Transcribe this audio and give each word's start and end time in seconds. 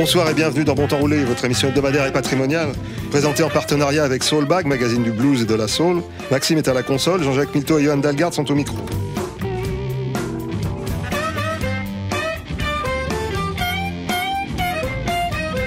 Bonsoir 0.00 0.30
et 0.30 0.34
bienvenue 0.34 0.62
dans 0.62 0.76
Bon 0.76 0.86
Temps 0.86 0.98
Roulé, 0.98 1.24
votre 1.24 1.44
émission 1.44 1.70
hebdomadaire 1.70 2.06
et 2.06 2.12
patrimoniale, 2.12 2.68
présentée 3.10 3.42
en 3.42 3.50
partenariat 3.50 4.04
avec 4.04 4.22
Soulbag, 4.22 4.64
magazine 4.64 5.02
du 5.02 5.10
blues 5.10 5.42
et 5.42 5.44
de 5.44 5.56
la 5.56 5.66
soul. 5.66 6.04
Maxime 6.30 6.58
est 6.58 6.68
à 6.68 6.72
la 6.72 6.84
console, 6.84 7.24
Jean-Jacques 7.24 7.52
Milto 7.52 7.80
et 7.80 7.82
Johan 7.82 7.96
Dalgard 7.96 8.32
sont 8.32 8.48
au 8.48 8.54
micro. 8.54 8.76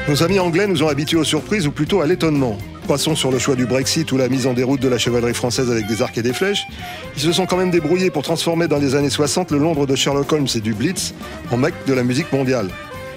Nos 0.08 0.24
amis 0.24 0.40
anglais 0.40 0.66
nous 0.66 0.82
ont 0.82 0.88
habitués 0.88 1.18
aux 1.18 1.26
surprises 1.26 1.68
ou 1.68 1.72
plutôt 1.72 2.00
à 2.00 2.08
l'étonnement. 2.08 2.58
Passons 2.88 3.16
sur 3.16 3.32
le 3.32 3.38
choix 3.38 3.58
du 3.58 3.66
Brexit 3.66 4.10
ou 4.14 4.18
la 4.18 4.30
mise 4.30 4.48
en 4.48 4.54
déroute 4.54 4.80
de 4.80 4.88
la 4.88 4.98
chevalerie 4.98 5.34
française 5.34 5.70
avec 5.70 5.88
des 5.88 6.02
arcs 6.02 6.18
et 6.18 6.24
des 6.24 6.34
flèches. 6.34 6.68
Ils 7.18 7.22
se 7.22 7.34
sont 7.34 7.46
quand 7.46 7.58
même 7.58 7.70
débrouillés 7.70 8.12
pour 8.12 8.24
transformer 8.24 8.70
dans 8.70 8.80
les 8.80 8.96
années 8.96 9.10
60 9.10 9.52
le 9.52 9.58
Londres 9.58 9.86
de 9.86 9.96
Sherlock 9.96 10.32
Holmes 10.32 10.48
et 10.56 10.62
du 10.62 10.74
Blitz 10.74 11.14
en 11.52 11.58
mec 11.58 11.74
de 11.86 11.94
la 11.94 12.04
musique 12.04 12.32
mondiale. 12.32 12.70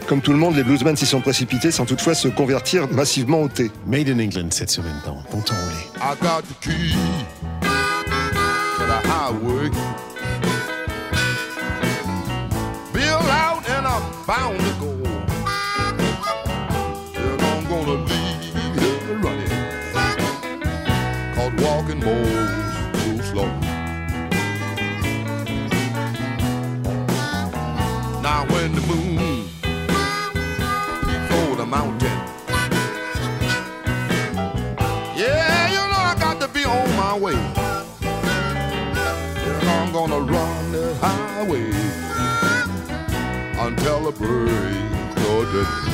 Comme 0.06 0.20
tout 0.20 0.32
le 0.32 0.38
monde, 0.38 0.54
les 0.54 0.62
bluesmen 0.64 0.96
s'y 0.96 1.06
sont 1.06 1.20
précipités 1.20 1.70
sans 1.70 1.86
toutefois 1.86 2.14
se 2.14 2.28
convertir 2.28 2.88
massivement 2.90 3.40
au 3.40 3.48
thé. 3.48 3.70
Made 3.86 4.08
in 4.08 4.18
England 4.18 4.48
cette 4.50 4.70
semaine 4.70 5.00
dans 5.06 5.16
Bon 5.30 5.40
temps 5.40 5.54
roulé. 5.54 5.76
I 5.96 6.14
got 6.20 6.42
the 6.42 6.54
key 6.60 6.94
to 8.76 8.84
the 8.86 9.08
highway. 9.08 9.70
Bill 12.92 13.30
out 13.30 13.64
and 13.70 13.86
I'm 13.86 14.02
bound 14.26 14.58
to 14.58 14.84
go. 14.84 14.93
Mountain. 31.74 32.18
Yeah, 35.16 35.70
you 35.74 35.82
know 35.90 36.02
I 36.10 36.14
got 36.26 36.40
to 36.40 36.48
be 36.56 36.64
on 36.64 36.88
my 36.96 37.14
way. 37.18 37.38
I'm 39.74 39.92
gonna 39.92 40.20
run 40.20 40.72
the 40.72 40.94
highway 41.00 41.66
until 43.66 43.98
the 44.06 44.12
break 44.12 45.18
of 45.30 45.42
day. 45.52 45.93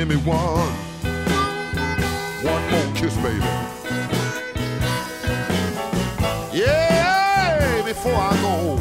Give 0.00 0.08
me 0.08 0.16
one, 0.16 0.72
one 2.42 2.70
more 2.70 2.94
kiss, 2.94 3.14
baby. 3.16 3.44
Yeah, 6.56 7.82
before 7.84 8.14
I 8.14 8.32
go, 8.40 8.78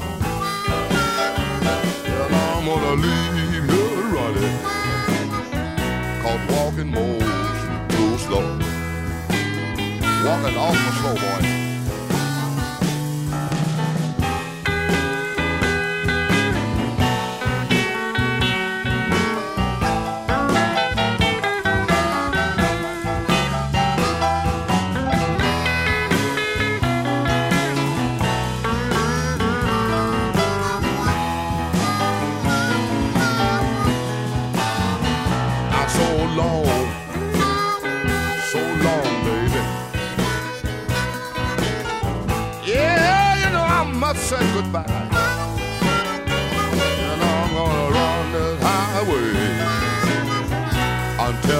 and 2.06 2.35
I'm 2.35 2.66
gonna 2.66 2.94
leave 3.02 3.53
you 3.53 3.63
running, 4.16 4.59
cause 6.24 6.44
walking 6.56 6.88
moves 6.88 7.62
too 7.94 8.18
slow. 8.19 8.57
Walking 10.24 10.56
awful 10.57 10.91
slow, 11.01 11.16
boy. 11.16 11.59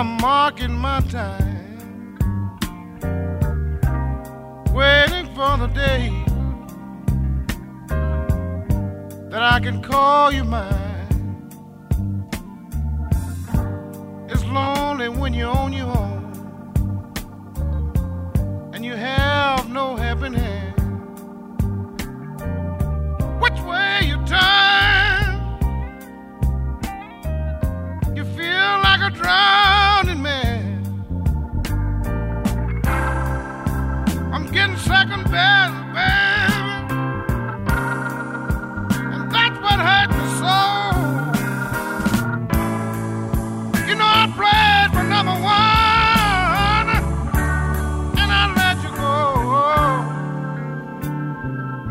I'm 0.00 0.16
marking 0.16 0.72
my 0.72 1.02
time, 1.10 1.76
waiting 4.72 5.26
for 5.34 5.58
the 5.58 5.66
day 5.74 6.08
that 9.28 9.42
I 9.42 9.60
can 9.60 9.82
call 9.82 10.32
you 10.32 10.44
mine. 10.44 11.50
It's 14.30 14.42
lonely 14.46 15.10
when 15.10 15.34
you're 15.34 15.54
on 15.54 15.74
your 15.74 15.88
own 15.88 15.99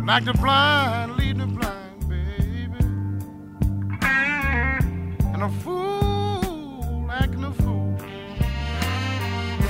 Like 0.10 0.26
the 0.26 0.34
blind 0.34 1.18
lead 1.18 1.38
the 1.38 1.46
blind, 1.46 2.10
baby. 2.10 2.84
And 5.34 5.44
a 5.44 5.50
fool 5.62 7.12
acting 7.12 7.44
a 7.44 7.54
fool. 7.54 7.96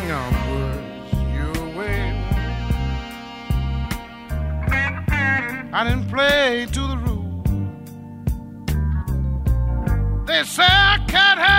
Now, 0.08 0.30
words 0.50 1.12
your 1.36 1.60
way. 1.78 2.04
I 5.74 5.84
didn't 5.84 6.08
play 6.08 6.68
to 6.72 6.82
the 6.88 6.98
rule. 7.06 7.44
They 10.26 10.44
say 10.44 10.64
a 10.64 11.04
cat 11.10 11.38
has 11.38 11.59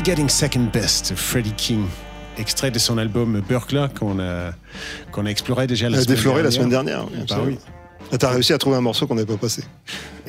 Only 0.00 0.12
Getting 0.12 0.30
Second 0.30 0.70
Best, 0.72 1.14
Freddie 1.14 1.52
King. 1.52 1.84
Extrait 2.38 2.70
de 2.70 2.78
son 2.78 2.96
album 2.96 3.42
Burglar 3.46 3.92
qu'on 3.92 4.18
a, 4.18 4.52
qu'on 5.12 5.26
a 5.26 5.28
exploré 5.28 5.66
déjà 5.66 5.90
la 5.90 6.00
semaine 6.00 6.16
défloré 6.16 6.42
dernière. 6.42 6.44
la 6.44 6.50
semaine 6.50 6.68
dernière. 6.70 7.04
oui, 7.10 7.26
Bah 7.28 7.40
oui. 7.44 8.18
T'as 8.18 8.30
réussi 8.30 8.54
à 8.54 8.58
trouver 8.58 8.76
un 8.76 8.80
morceau 8.80 9.06
qu'on 9.06 9.14
n'avait 9.14 9.26
pas 9.26 9.36
passé. 9.36 9.62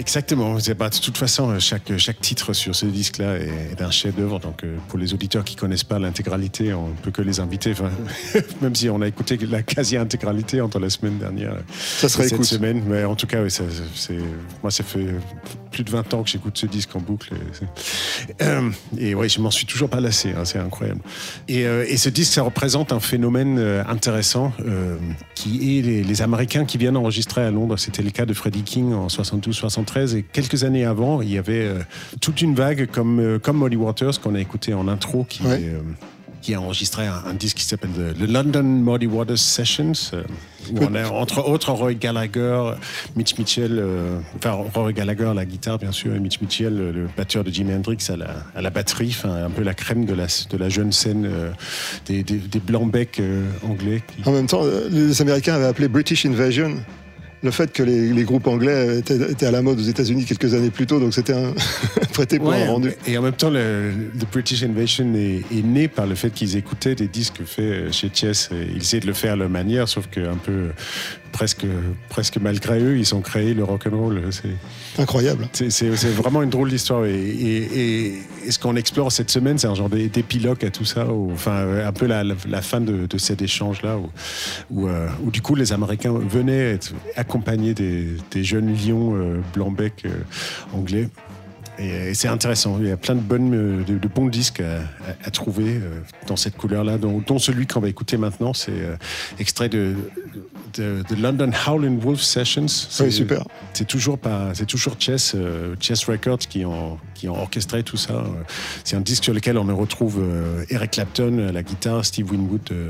Exactement. 0.01 0.59
C'est 0.59 0.73
pas- 0.73 0.89
de 0.89 0.97
toute 0.97 1.15
façon, 1.17 1.59
chaque, 1.59 1.95
chaque 1.97 2.19
titre 2.21 2.53
sur 2.53 2.73
ce 2.73 2.87
disque-là 2.87 3.37
est, 3.37 3.49
est 3.73 3.81
un 3.83 3.91
chef-d'œuvre. 3.91 4.39
Donc, 4.39 4.63
euh, 4.63 4.75
pour 4.87 4.97
les 4.97 5.13
auditeurs 5.13 5.43
qui 5.43 5.55
connaissent 5.55 5.83
pas 5.83 5.99
l'intégralité, 5.99 6.73
on 6.73 6.87
peut 7.03 7.11
que 7.11 7.21
les 7.21 7.39
inviter. 7.39 7.71
Enfin, 7.73 7.91
même 8.63 8.73
si 8.73 8.89
on 8.89 8.99
a 9.01 9.07
écouté 9.07 9.37
la 9.47 9.61
quasi-intégralité 9.61 10.59
entre 10.59 10.79
la 10.79 10.89
semaine 10.89 11.19
dernière 11.19 11.53
Ça 11.77 12.09
serait 12.09 12.23
et 12.25 12.29
cette 12.29 12.33
écoute. 12.39 12.47
semaine. 12.47 12.81
Mais 12.87 13.03
en 13.03 13.15
tout 13.15 13.27
cas, 13.27 13.43
oui, 13.43 13.51
ça, 13.51 13.63
c'est, 13.93 14.17
moi, 14.63 14.71
ça 14.71 14.83
fait 14.83 15.05
plus 15.71 15.83
de 15.83 15.91
20 15.91 16.11
ans 16.15 16.23
que 16.23 16.29
j'écoute 16.31 16.57
ce 16.57 16.65
disque 16.65 16.95
en 16.95 16.99
boucle. 16.99 17.33
Et, 17.35 18.43
Euh, 18.43 18.69
et 18.97 19.13
ouais, 19.13 19.29
je 19.29 19.39
m'en 19.39 19.51
suis 19.51 19.67
toujours 19.67 19.89
pas 19.89 19.99
lassé. 19.99 20.31
hein, 20.35 20.45
c'est 20.45 20.57
incroyable. 20.57 21.01
Et, 21.47 21.67
euh, 21.67 21.85
et 21.87 21.97
ce 21.97 22.09
disque, 22.09 22.33
ça 22.33 22.41
représente 22.41 22.91
un 22.91 22.99
phénomène 22.99 23.59
euh, 23.59 23.83
intéressant 23.87 24.51
euh, 24.65 24.97
qui 25.35 25.77
est 25.77 25.81
les, 25.83 26.03
les 26.03 26.21
Américains 26.23 26.65
qui 26.65 26.79
viennent 26.79 26.97
enregistrer 26.97 27.41
à 27.45 27.51
Londres. 27.51 27.77
C'était 27.77 28.01
le 28.01 28.09
cas 28.09 28.25
de 28.25 28.33
Freddie 28.33 28.63
King 28.63 28.93
en 28.93 29.07
72-73. 29.07 29.90
Et 29.97 30.23
quelques 30.23 30.63
années 30.63 30.85
avant, 30.85 31.21
il 31.21 31.29
y 31.31 31.37
avait 31.37 31.65
euh, 31.65 31.79
toute 32.21 32.41
une 32.41 32.55
vague 32.55 32.87
comme, 32.91 33.19
euh, 33.19 33.39
comme 33.39 33.57
Molly 33.57 33.75
Waters 33.75 34.21
qu'on 34.21 34.35
a 34.35 34.39
écouté 34.39 34.73
en 34.73 34.87
intro 34.87 35.25
qui 35.27 35.43
Ouais. 35.43 35.61
est, 35.61 35.65
euh, 35.69 35.79
qui 36.41 36.55
a 36.55 36.61
enregistré 36.61 37.05
un, 37.05 37.21
un 37.27 37.33
disque 37.35 37.57
qui 37.57 37.65
s'appelle 37.65 37.91
The, 37.91 38.17
The 38.17 38.27
London 38.31 38.63
Muddy 38.63 39.05
Waters 39.05 39.37
Sessions, 39.37 39.91
euh, 40.13 40.23
où 40.71 40.77
on 40.81 40.95
a 40.95 41.07
entre 41.09 41.47
autres 41.47 41.71
Roy 41.71 41.93
Gallagher, 41.93 42.71
Mitch 43.15 43.37
Mitchell, 43.37 43.83
enfin 44.37 44.51
Roy 44.73 44.91
Gallagher 44.93 45.25
à 45.25 45.33
la 45.35 45.45
guitare 45.45 45.77
bien 45.77 45.91
sûr, 45.91 46.15
et 46.15 46.19
Mitch 46.19 46.41
Mitchell, 46.41 46.75
le, 46.75 46.91
le 46.91 47.07
batteur 47.15 47.43
de 47.43 47.51
Jimi 47.51 47.73
Hendrix 47.75 47.97
à 48.09 48.15
la, 48.17 48.29
à 48.55 48.61
la 48.63 48.69
batterie, 48.71 49.09
enfin 49.15 49.43
un 49.45 49.49
peu 49.51 49.61
la 49.61 49.75
crème 49.75 50.05
de 50.05 50.13
la, 50.15 50.25
de 50.49 50.57
la 50.57 50.69
jeune 50.69 50.91
scène 50.91 51.29
des, 52.07 52.23
des, 52.23 52.37
des 52.37 52.59
blancs-becs 52.59 53.21
anglais. 53.63 54.01
En 54.25 54.31
même 54.31 54.47
temps, 54.47 54.63
les 54.89 55.21
Américains 55.21 55.53
avaient 55.55 55.65
appelé 55.65 55.87
British 55.89 56.25
Invasion 56.25 56.75
le 57.43 57.51
fait 57.51 57.73
que 57.73 57.81
les, 57.83 58.13
les 58.13 58.23
groupes 58.23 58.47
anglais 58.47 58.99
étaient, 58.99 59.15
étaient 59.31 59.45
à 59.47 59.51
la 59.51 59.61
mode 59.61 59.79
aux 59.79 59.83
États-Unis 59.83 60.25
quelques 60.25 60.53
années 60.53 60.69
plus 60.69 60.85
tôt, 60.85 60.99
donc 60.99 61.13
c'était 61.13 61.33
un 61.33 61.53
prêté 62.13 62.37
pour 62.37 62.49
Ouais, 62.49 62.63
un 62.63 62.71
rendu. 62.71 62.91
Et 63.07 63.17
en 63.17 63.21
même 63.21 63.33
temps, 63.33 63.49
le, 63.49 63.89
le 63.91 64.25
British 64.31 64.63
Invasion 64.63 65.13
est, 65.15 65.41
est 65.51 65.63
né 65.63 65.87
par 65.87 66.05
le 66.05 66.15
fait 66.15 66.29
qu'ils 66.29 66.55
écoutaient 66.55 66.95
des 66.95 67.07
disques 67.07 67.43
faits 67.45 67.91
chez 67.91 68.11
Chess. 68.13 68.49
Ils 68.51 68.77
essayaient 68.77 69.01
de 69.01 69.07
le 69.07 69.13
faire 69.13 69.33
à 69.33 69.35
leur 69.35 69.49
manière, 69.49 69.87
sauf 69.89 70.07
que 70.07 70.19
un 70.19 70.37
peu 70.37 70.69
presque, 71.31 71.65
presque 72.09 72.37
malgré 72.37 72.79
eux, 72.79 72.97
ils 72.97 73.15
ont 73.15 73.21
créé 73.21 73.53
le 73.53 73.63
rock 73.63 73.87
and 73.91 73.97
roll. 73.97 74.21
C'est, 74.31 74.49
Incroyable. 74.97 75.47
c'est, 75.53 75.89
vraiment 76.09 76.41
une 76.41 76.49
drôle 76.49 76.69
d'histoire. 76.69 77.05
Et, 77.05 78.13
ce 78.49 78.59
qu'on 78.59 78.75
explore 78.75 79.11
cette 79.11 79.29
semaine, 79.29 79.57
c'est 79.57 79.67
un 79.67 79.75
genre 79.75 79.89
d'é- 79.89 80.09
d'épilogue 80.09 80.65
à 80.65 80.71
tout 80.71 80.85
ça, 80.85 81.07
enfin 81.07 81.51
euh, 81.51 81.87
un 81.87 81.91
peu 81.91 82.07
la, 82.07 82.61
fin 82.61 82.81
de, 82.81 83.07
cet 83.17 83.41
échange-là, 83.41 83.97
euh, 84.75 85.07
où 85.23 85.31
du 85.31 85.41
coup 85.41 85.55
les 85.55 85.73
Américains 85.73 86.13
venaient 86.13 86.73
être 86.73 86.93
accompagnés 87.15 87.73
des, 87.73 88.43
jeunes 88.43 88.75
lions 88.75 89.15
euh, 89.15 89.39
blancs-becs 89.53 90.05
euh, 90.05 90.23
anglais. 90.73 91.09
Et, 91.79 92.13
c'est 92.13 92.27
intéressant. 92.27 92.77
Il 92.79 92.87
y 92.87 92.91
a 92.91 92.97
plein 92.97 93.15
de, 93.15 94.07
bons 94.13 94.27
disques 94.27 94.61
à, 94.61 95.31
trouver 95.31 95.79
dans 96.27 96.35
cette 96.35 96.57
couleur-là, 96.57 96.97
dont, 96.97 97.39
celui 97.39 97.65
qu'on 97.65 97.79
va 97.79 97.89
écouter 97.89 98.17
maintenant. 98.17 98.53
C'est 98.53 98.73
extrait 99.39 99.69
de, 99.69 99.95
de 100.79 101.15
London 101.15 101.51
Howlin' 101.67 101.97
Wolf 101.99 102.21
Sessions. 102.21 102.67
C'est- 102.67 103.03
Oui, 103.03 103.11
super. 103.11 103.43
C'est 103.73 103.87
toujours 103.87 104.17
pas, 104.17 104.53
c'est 104.53 104.65
toujours 104.65 104.95
Chess, 104.99 105.33
euh, 105.35 105.75
Chess 105.79 106.05
Records 106.05 106.39
qui 106.39 106.65
ont 106.65 106.97
qui 107.15 107.29
ont 107.29 107.39
orchestré 107.39 107.83
tout 107.83 107.97
ça. 107.97 108.13
Euh, 108.13 108.23
C'est 108.83 108.95
un 108.95 109.01
disque 109.01 109.23
sur 109.25 109.33
lequel 109.33 109.57
on 109.59 109.75
retrouve 109.77 110.17
euh, 110.19 110.65
Eric 110.69 110.91
Clapton 110.91 111.47
à 111.49 111.51
la 111.51 111.61
guitare, 111.61 112.03
Steve 112.03 112.31
Winwood 112.31 112.61
euh, 112.71 112.89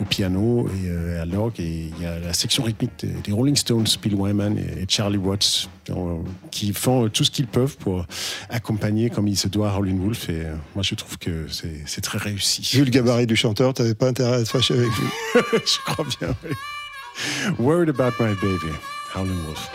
au 0.00 0.04
piano 0.04 0.68
et 0.68 0.88
euh, 0.88 1.20
à 1.22 1.24
l'orgue. 1.24 1.58
Et 1.58 1.90
il 1.96 2.02
y 2.02 2.06
a 2.06 2.20
la 2.20 2.32
section 2.32 2.62
rythmique 2.62 2.92
des, 3.00 3.08
des 3.08 3.32
Rolling 3.32 3.56
Stones, 3.56 3.86
Bill 4.00 4.14
Wyman 4.14 4.56
et, 4.56 4.82
et 4.82 4.86
Charlie 4.88 5.16
Watts, 5.18 5.68
euh, 5.90 5.94
qui 6.52 6.72
font 6.72 7.08
tout 7.08 7.24
ce 7.24 7.32
qu'ils 7.32 7.48
peuvent 7.48 7.76
pour 7.78 8.06
accompagner 8.48 9.10
comme 9.10 9.26
il 9.26 9.36
se 9.36 9.48
doit 9.48 9.72
Howlin' 9.72 9.98
Wolf. 9.98 10.28
Et 10.28 10.44
euh, 10.46 10.54
moi, 10.76 10.84
je 10.84 10.94
trouve 10.94 11.18
que 11.18 11.46
c'est 11.50 11.82
c'est 11.86 12.00
très 12.00 12.18
réussi. 12.18 12.68
Vu 12.74 12.84
le 12.84 12.90
gabarit 12.90 13.26
du 13.26 13.34
chanteur, 13.36 13.74
t'avais 13.74 13.94
pas 13.94 14.06
intérêt 14.08 14.36
à 14.36 14.44
te 14.44 14.48
fâcher 14.48 14.74
avec 14.74 14.86
lui. 14.88 15.08
je 15.52 15.92
crois 15.92 16.04
bien. 16.20 16.34
oui. 16.44 16.50
Worried 17.58 17.88
about 17.88 18.18
my 18.18 18.34
baby. 18.34 18.72
howling 19.10 19.44
Wolf. 19.46 19.70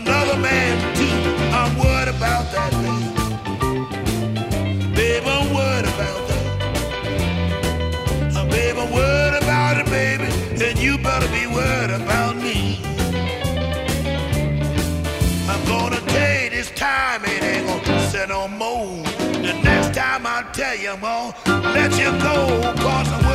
another 0.00 0.38
man 0.38 0.94
too. 0.94 1.04
I'm 1.54 1.78
worried 1.78 2.08
about 2.08 2.52
that 2.52 2.70
baby. 2.72 3.15
About 5.96 6.28
that. 6.28 6.44
Uh, 8.36 8.44
baby, 8.50 8.80
worried 8.92 9.42
about 9.42 9.78
it, 9.80 9.86
baby, 9.86 10.24
and 10.62 10.78
you 10.78 10.98
better 10.98 11.26
be 11.28 11.46
worried 11.46 11.90
about 11.90 12.36
me. 12.36 12.82
I'm 15.48 15.64
gonna 15.64 16.00
tell 16.00 16.42
you 16.42 16.50
this 16.50 16.70
time 16.72 17.24
it 17.24 17.42
ain't 17.42 17.66
gonna 17.66 18.10
set 18.10 18.28
no 18.28 18.46
more. 18.46 19.02
The 19.46 19.54
next 19.64 19.94
time 19.96 20.26
I 20.26 20.44
tell 20.52 20.76
you 20.76 20.90
I'm 20.90 21.00
gonna 21.00 21.34
let 21.72 21.92
you 21.98 22.10
go, 22.20 22.60
cause 22.76 23.08
I'm 23.12 23.25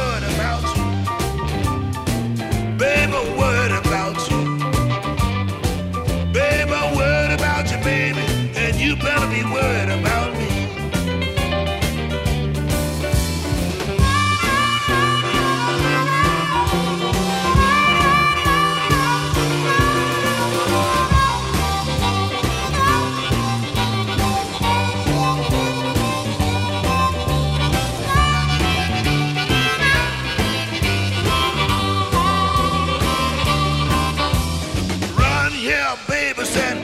said 36.40 36.78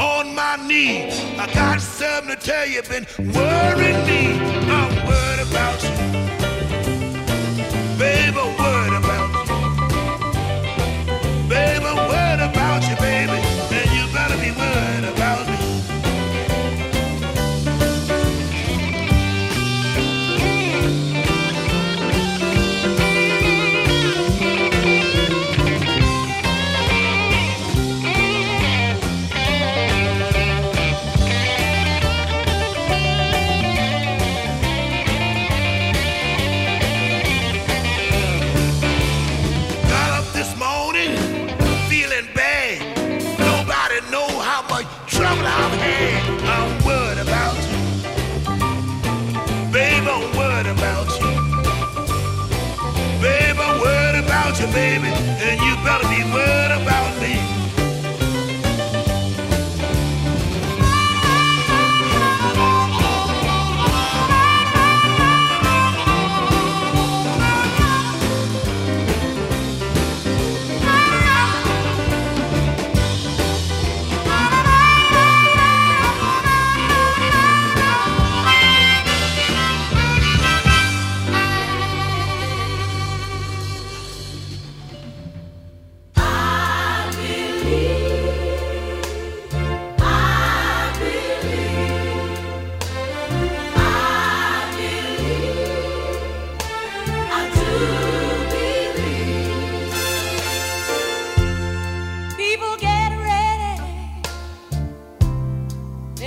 on 0.00 0.34
my 0.34 0.56
knees. 0.66 1.20
I 1.38 1.46
got 1.52 1.80
something 1.80 2.34
to 2.34 2.40
tell 2.40 2.66
you, 2.66 2.82
been 2.82 3.06
worrying 3.18 4.06
me. 4.06 4.32
I'm 4.70 5.06
worried 5.06 5.46
about 5.48 5.82
you. 5.82 6.13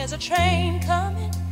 There's 0.09 0.25
a 0.25 0.25
train 0.25 0.79
coming. 0.79 1.46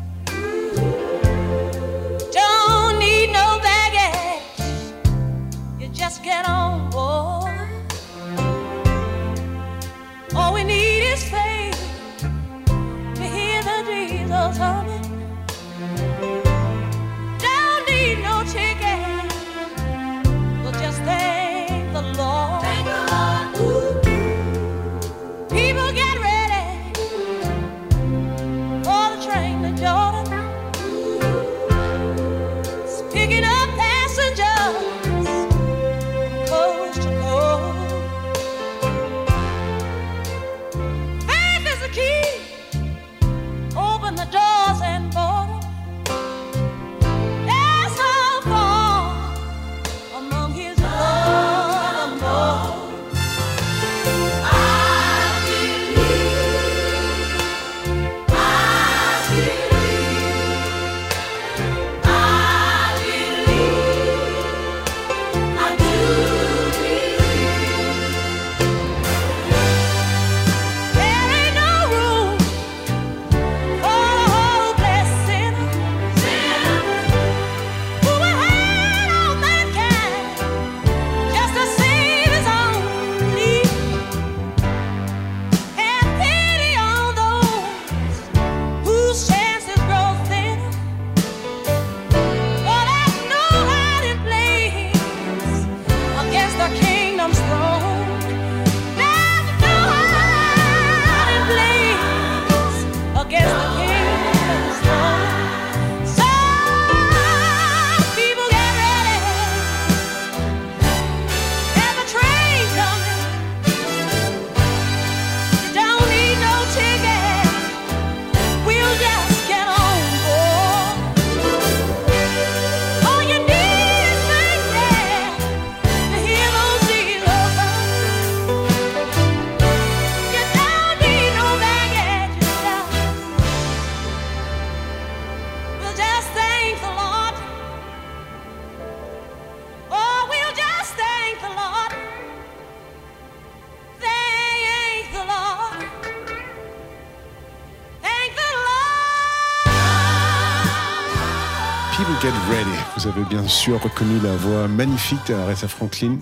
Avez 153.17 153.25
bien 153.29 153.47
sûr 153.47 153.81
reconnu 153.81 154.19
la 154.23 154.35
voix 154.35 154.67
magnifique 154.67 155.19
d'Aretha 155.27 155.67
Franklin. 155.67 156.17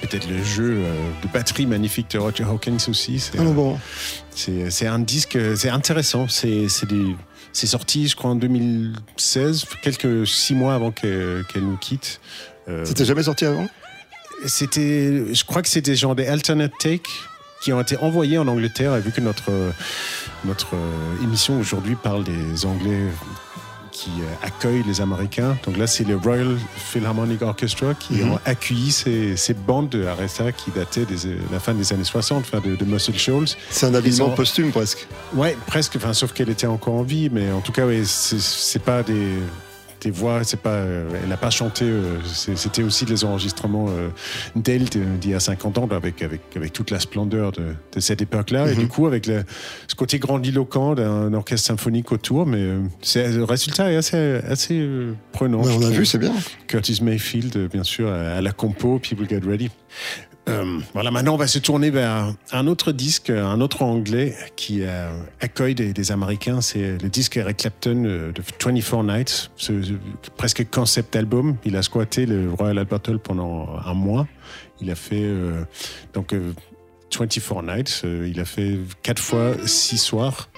Peut-être 0.00 0.28
le 0.28 0.42
jeu 0.42 0.76
euh, 0.84 1.10
de 1.22 1.28
batterie 1.32 1.66
magnifique 1.66 2.10
de 2.10 2.18
Roger 2.18 2.44
Hawkins 2.44 2.76
aussi. 2.88 3.18
C'est 3.18 3.38
non, 3.38 3.52
bon. 3.52 3.78
c'est- 4.30 4.70
c'est 4.70 4.86
un 4.86 4.98
disque, 4.98 5.38
c'est 5.56 5.70
intéressant. 5.70 6.26
C'est 6.28 6.68
sorti, 7.66 8.08
je 8.08 8.16
crois, 8.16 8.30
en 8.30 8.34
2016, 8.34 9.64
quelques 9.82 10.26
six 10.26 10.54
mois 10.54 10.74
avant 10.74 10.90
qu'elle 10.90 11.44
nous 11.56 11.76
quitte. 11.78 12.20
Euh, 12.68 12.84
C'était 12.84 13.04
jamais 13.04 13.22
sorti 13.22 13.44
avant? 13.46 13.66
C'était, 14.46 15.32
je 15.34 15.44
crois 15.44 15.62
que 15.62 15.68
c'était 15.68 15.94
genre 15.96 16.14
des 16.14 16.26
alternate 16.26 16.72
takes 16.78 17.08
qui 17.62 17.72
ont 17.72 17.80
été 17.80 17.96
envoyés 17.96 18.36
en 18.36 18.46
Angleterre. 18.46 18.94
Et 18.96 19.00
vu 19.00 19.10
que 19.10 19.20
notre, 19.22 19.50
euh, 19.50 19.70
notre 20.44 20.74
euh, 20.74 21.22
émission 21.22 21.58
aujourd'hui 21.58 21.94
parle 21.96 22.24
des 22.24 22.66
Anglais 22.66 23.00
qui 23.94 24.10
euh, 24.20 24.24
accueillent 24.46 24.82
les 24.86 25.00
Américains, 25.00 25.56
donc 25.64 25.76
là 25.78 25.86
c'est 25.86 26.02
le 26.04 26.16
Royal 26.16 26.58
Philharmonic 26.76 27.40
Orchestra 27.42 27.94
qui 27.94 28.14
Mhm. 28.14 28.32
ont 28.32 28.38
accueilli 28.44 28.90
ces, 28.90 29.36
ces 29.36 29.54
bandes 29.54 29.88
de 29.88 30.04
Aretha 30.04 30.50
qui 30.52 30.70
dataient 30.72 31.06
de 31.06 31.38
la 31.52 31.60
fin 31.60 31.72
des 31.74 31.92
années 31.92 32.02
60, 32.04 32.44
fin 32.44 32.58
de, 32.60 32.74
de 32.74 32.84
Muscle 32.84 33.16
Shoals. 33.16 33.46
C'est 33.70 33.86
un 33.86 33.94
habillement 33.94 34.26
ont- 34.26 34.34
posthume 34.34 34.72
presque. 34.72 35.06
Ouais, 35.34 35.56
presque. 35.66 35.94
Enfin, 35.96 36.12
sauf 36.12 36.32
qu'elle 36.32 36.50
était 36.50 36.66
encore 36.66 36.94
en 36.94 37.02
vie, 37.04 37.30
mais 37.30 37.52
en 37.52 37.60
tout 37.60 37.70
cas, 37.72 37.86
ouais, 37.86 38.02
c'est 38.04 38.82
pas 38.82 39.02
des 39.04 39.38
voix, 40.10 40.44
c'est 40.44 40.60
pas, 40.60 40.70
euh, 40.70 41.08
elle 41.22 41.28
n'a 41.28 41.36
pas 41.36 41.50
chanté. 41.50 41.84
euh, 41.84 42.18
C'était 42.24 42.82
aussi 42.82 43.04
des 43.04 43.24
enregistrements 43.24 43.86
euh, 43.88 44.08
d'elle 44.56 44.88
de- 44.88 45.04
d'il 45.20 45.30
y 45.30 45.34
a 45.34 45.40
50 45.40 45.78
ans, 45.78 45.88
avec 45.90 46.22
avec 46.22 46.40
avec 46.56 46.72
toute 46.72 46.90
la 46.90 47.00
splendeur 47.00 47.52
de, 47.52 47.74
de 47.94 48.00
cette 48.00 48.22
époque-là, 48.22 48.68
et 48.70 48.74
Mhm. 48.74 48.80
du 48.80 48.88
coup 48.88 49.06
avec 49.06 49.26
le, 49.26 49.44
ce 49.88 49.94
côté 49.94 50.18
grandiloquent 50.18 50.94
d'un 50.94 51.32
orchestre 51.34 51.66
symphonique 51.66 52.12
autour. 52.12 52.46
Mais 52.46 52.58
le 53.14 53.44
résultat 53.44 53.92
est 53.92 53.96
assez 53.96 54.40
assez 54.48 54.88
prenant. 55.32 55.62
Ouais, 55.62 55.72
on 55.78 55.82
a 55.86 55.90
vu, 55.90 56.04
c'est 56.06 56.18
bien. 56.18 56.32
Curtis 56.66 57.00
Mayfield, 57.02 57.68
bien 57.72 57.84
sûr, 57.84 58.08
à 58.10 58.14
à 58.34 58.40
la 58.40 58.52
compo, 58.52 58.98
People 58.98 59.28
Get 59.28 59.40
Ready. 59.46 59.70
Euh, 60.46 60.78
voilà, 60.92 61.10
maintenant 61.10 61.34
on 61.34 61.38
va 61.38 61.46
se 61.46 61.58
tourner 61.58 61.88
vers 61.90 62.34
un 62.52 62.66
autre 62.66 62.92
disque, 62.92 63.30
un 63.30 63.60
autre 63.62 63.80
anglais 63.82 64.34
qui 64.56 64.82
euh, 64.82 65.08
accueille 65.40 65.74
des, 65.74 65.94
des 65.94 66.12
Américains. 66.12 66.60
C'est 66.60 67.02
le 67.02 67.08
disque 67.08 67.38
Eric 67.38 67.56
Clapton 67.56 68.04
euh, 68.04 68.30
de 68.32 68.42
24 68.62 69.02
Nights, 69.04 69.50
ce, 69.56 69.82
ce 69.82 69.92
presque 70.36 70.68
concept 70.70 71.16
album. 71.16 71.56
Il 71.64 71.76
a 71.76 71.82
squatté 71.82 72.26
le 72.26 72.50
Royal 72.52 72.78
Albert 72.78 73.00
Hall 73.08 73.18
pendant 73.20 73.68
un 73.86 73.94
mois. 73.94 74.26
Il 74.82 74.90
a 74.90 74.94
fait 74.94 75.22
euh, 75.22 75.64
donc 76.12 76.34
euh, 76.34 76.52
24 77.18 77.62
Nights. 77.62 78.02
il 78.04 78.38
a 78.38 78.44
fait 78.44 78.78
quatre 79.02 79.22
fois 79.22 79.52
six 79.66 79.98
soirs, 79.98 80.48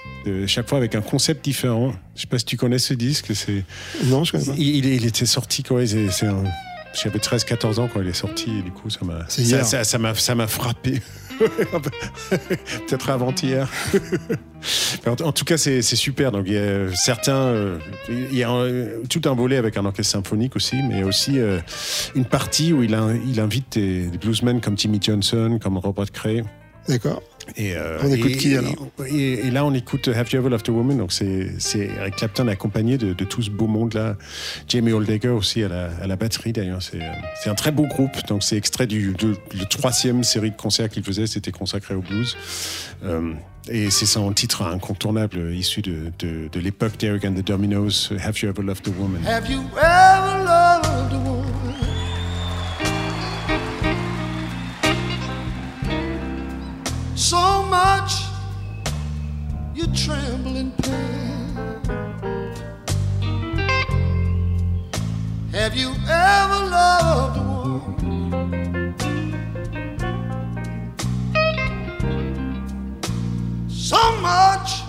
chaque 0.47 0.67
fois 0.67 0.79
avec 0.79 0.95
un 0.95 1.01
concept 1.01 1.45
différent. 1.45 1.93
Je 2.15 2.21
sais 2.21 2.27
pas 2.27 2.39
si 2.39 2.45
tu 2.45 2.57
connais 2.57 2.79
ce 2.79 2.93
disque. 2.93 3.33
C'est 3.35 3.63
Non, 4.05 4.23
je 4.25 4.31
connais 4.33 4.45
pas. 4.45 4.53
il, 4.57 4.67
il- 4.77 4.85
il 4.85 5.05
était 5.05 5.25
sorti 5.27 5.63
quoi 5.63 5.85
c'est 5.85 6.25
un- 6.25 6.43
j'avais 6.93 7.19
13-14 7.19 7.79
ans 7.79 7.89
quand 7.93 8.01
il 8.01 8.07
est 8.07 8.13
sorti 8.13 8.59
et 8.59 8.61
du 8.61 8.71
coup 8.71 8.89
ça 8.89 8.99
m'a 9.05 9.25
ça, 9.27 9.63
ça, 9.63 9.83
ça 9.83 9.97
m'a 9.97 10.15
ça 10.15 10.35
m'a 10.35 10.47
frappé. 10.47 11.01
Peut-être 12.29 13.09
avant-hier. 13.09 13.67
En, 15.05 15.11
en 15.23 15.31
tout 15.31 15.45
cas, 15.45 15.55
c'est 15.55 15.83
c'est 15.83 15.95
super. 15.95 16.31
Donc, 16.31 16.45
il 16.47 16.53
y 16.53 16.57
a 16.57 16.91
certains, 16.95 17.35
euh, 17.37 17.77
il 18.09 18.35
y 18.35 18.43
a 18.43 18.49
un- 18.49 19.03
tout 19.07 19.21
un 19.25 19.35
volet 19.35 19.55
avec 19.55 19.77
un 19.77 19.85
orchestre 19.85 20.13
symphonique 20.13 20.55
aussi, 20.55 20.81
mais 20.81 21.03
aussi 21.03 21.37
euh, 21.39 21.59
une 22.15 22.25
partie 22.25 22.73
où 22.73 22.81
il, 22.81 22.95
a- 22.95 23.13
il 23.13 23.39
invite 23.39 23.77
des, 23.77 24.07
des 24.07 24.17
bluesmen 24.17 24.59
comme 24.59 24.75
Timmy 24.75 24.97
Johnson, 24.99 25.59
comme 25.61 25.77
Robert 25.77 26.11
Cray. 26.11 26.43
D'accord. 26.89 27.21
Et, 27.55 27.75
euh, 27.75 27.97
On 28.03 28.11
écoute 28.11 28.31
et- 28.31 28.37
qui, 28.37 28.51
et- 28.53 28.57
alors? 28.57 28.71
et, 29.07 29.47
et 29.47 29.51
là, 29.51 29.65
on 29.65 29.73
écoute 29.73 30.09
Have 30.09 30.27
You 30.31 30.39
Ever 30.39 30.49
Loved 30.49 30.69
a 30.69 30.71
Woman? 30.71 30.97
Donc, 30.97 31.11
c'est 31.11 31.79
Eric 31.99 32.15
Clapton 32.17 32.47
accompagné 32.47 32.97
de, 32.97 33.13
de 33.13 33.23
tout 33.25 33.41
ce 33.41 33.49
beau 33.49 33.67
monde-là. 33.67 34.15
Jamie 34.67 34.91
Oldacre 34.91 35.29
aussi 35.29 35.63
à 35.63 35.67
la, 35.69 35.89
à 36.01 36.07
la 36.07 36.15
batterie, 36.15 36.53
d'ailleurs. 36.53 36.81
C'est 36.81 37.01
euh, 37.01 37.11
c'est 37.41 37.49
un 37.49 37.55
très 37.55 37.71
beau 37.71 37.85
groupe. 37.87 38.11
Donc, 38.27 38.43
c'est 38.43 38.57
extrait 38.57 38.87
du 38.87 39.13
de, 39.17 39.35
le 39.57 39.65
troisième 39.65 40.23
série 40.23 40.51
de 40.51 40.55
concerts 40.57 40.89
qu'il 40.89 41.03
faisait. 41.03 41.27
C'était 41.27 41.51
consacré 41.51 41.95
au 41.95 42.01
blues. 42.01 42.35
Euh, 43.03 43.33
et 43.69 43.89
c'est 43.89 44.05
son 44.05 44.31
titre 44.31 44.61
incontournable 44.61 45.53
issu 45.53 45.81
de, 45.81 46.11
de, 46.19 46.47
de 46.51 46.59
l'époque 46.59 46.97
d'Eric 46.97 47.25
and 47.25 47.33
the 47.33 47.45
Dominoes, 47.45 48.11
Have 48.23 48.39
You 48.41 48.49
Ever 48.49 48.63
Loved 48.63 48.87
a 48.87 48.91
Woman? 49.01 49.21
Have 49.25 49.49
you 49.51 49.59
ever 49.77 50.43
loved 50.45 51.13
a 51.13 51.17
woman? 51.17 51.66
So 57.17 57.63
much 57.63 58.25
you 59.73 59.87
tremble 59.87 60.55
in 60.55 60.71
pain. 60.71 61.55
Have 65.51 65.75
you 65.75 65.95
ever 66.07 66.59
loved 66.69 67.37
woman? 67.41 68.95
So 73.67 73.97
much 74.21 74.83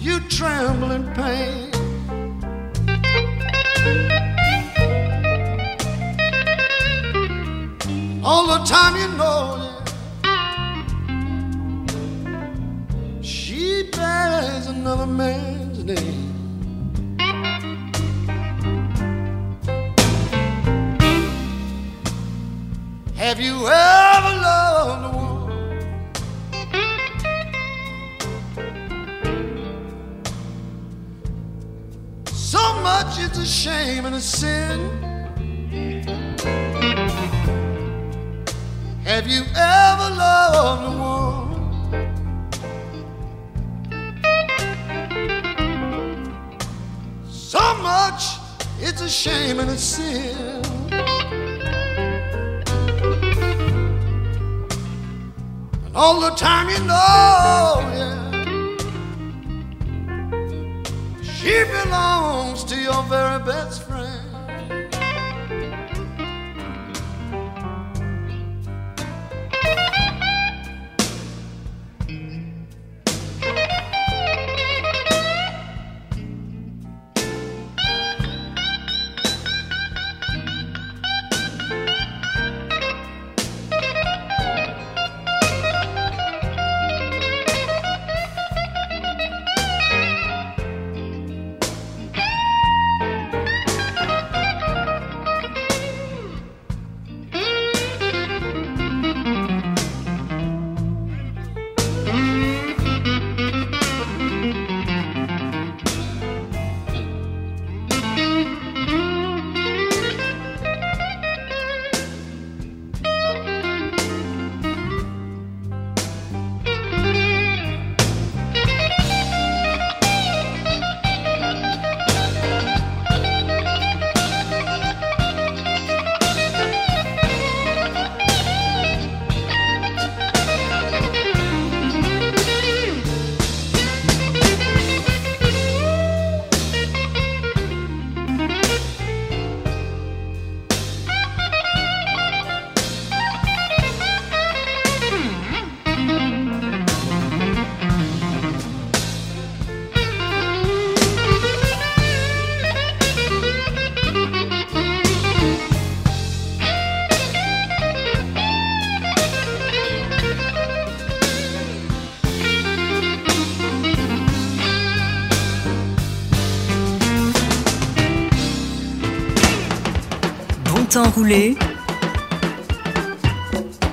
you 0.00 0.18
tremble 0.28 0.90
in 0.90 1.04
pain. 1.14 1.70
All 8.24 8.48
the 8.48 8.64
time 8.64 8.96
you 8.96 9.16
know 9.16 9.57
man's 15.18 15.84
name. 15.84 16.27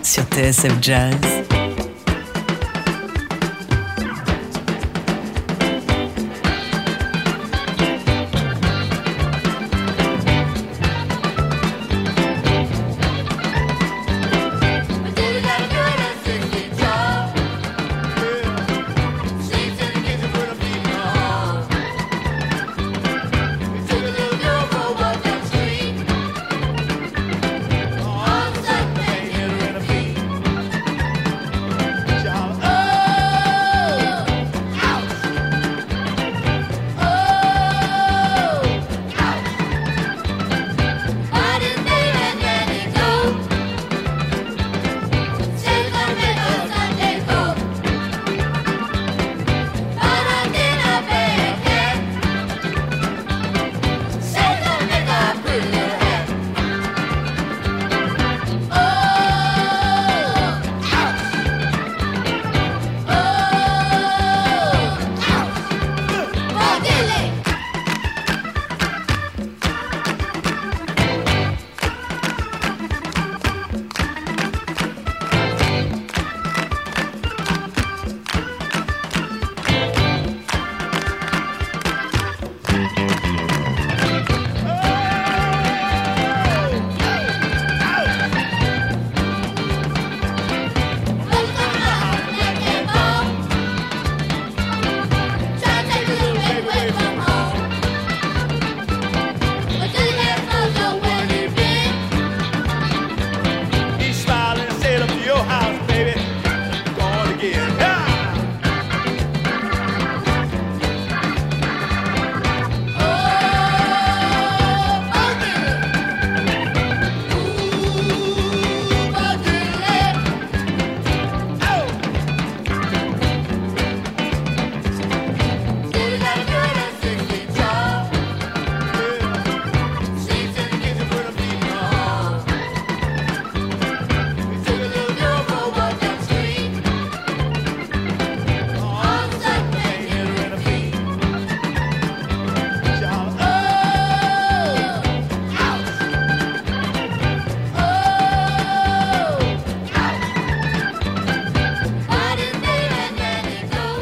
Sur 0.04 0.24
TSF 0.26 0.78
Jazz. 0.80 1.45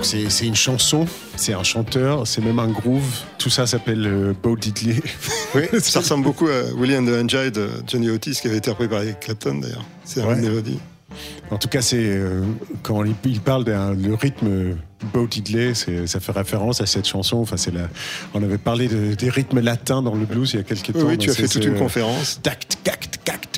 C'est 0.04 0.46
une 0.46 0.56
chanson, 0.56 1.06
c'est 1.36 1.54
un 1.54 1.64
chanteur, 1.64 2.28
c'est 2.28 2.42
même 2.42 2.60
un 2.60 2.68
groove. 2.68 3.04
Tout 3.38 3.50
ça 3.50 3.66
s'appelle 3.66 4.06
euh, 4.06 4.34
Bo 4.42 4.56
Diddley. 4.56 5.02
Oui, 5.56 5.64
ça 5.80 6.00
ressemble 6.00 6.24
beaucoup 6.26 6.48
à 6.48 6.74
William 6.76 7.06
the 7.06 7.24
Angel 7.24 7.52
de 7.52 7.70
Johnny 7.88 8.10
Otis 8.10 8.38
qui 8.42 8.48
avait 8.48 8.58
été 8.58 8.70
repris 8.70 8.88
par 8.88 9.02
Clapton 9.20 9.56
d'ailleurs. 9.56 9.86
C'est 10.04 10.20
la 10.20 10.28
Ouais. 10.28 10.36
même 10.36 10.46
mélodie. 10.46 10.80
En 11.52 11.58
tout 11.58 11.68
cas, 11.68 11.82
c'est 11.82 11.98
euh, 12.00 12.42
quand 12.82 13.04
il, 13.04 13.40
parle 13.40 13.66
le 13.66 14.14
rythme 14.16 14.76
Bo 15.14 15.28
Diddley, 15.28 15.74
c'est- 15.76 16.08
ça 16.08 16.20
fait 16.20 16.32
référence 16.32 16.82
à 16.82 16.86
cette 16.88 17.08
chanson. 17.08 17.38
Enfin, 17.38 17.56
c'est 17.58 17.72
on 18.34 18.42
avait 18.42 18.58
parlé 18.58 18.88
de- 18.88 19.14
des 19.14 19.30
rythmes 19.30 19.60
latins 19.60 20.02
dans 20.02 20.16
le 20.16 20.26
blues 20.26 20.52
il 20.54 20.58
y 20.58 20.60
a 20.60 20.64
quelques 20.64 20.88
Oui, 20.96 21.02
temps. 21.02 21.08
oui, 21.08 21.18
tu 21.18 21.28
mais 21.30 21.34
as 21.34 21.36
fait 21.36 21.48
toute 21.48 21.66
une 21.66 21.76
euh, 21.76 21.80
conférence. 21.80 22.40
tac, 22.42 22.68
tac, 22.68 22.84
tac, 22.84 23.12
tac, 23.12 23.22
tac, 23.24 23.52
tac, 23.52 23.53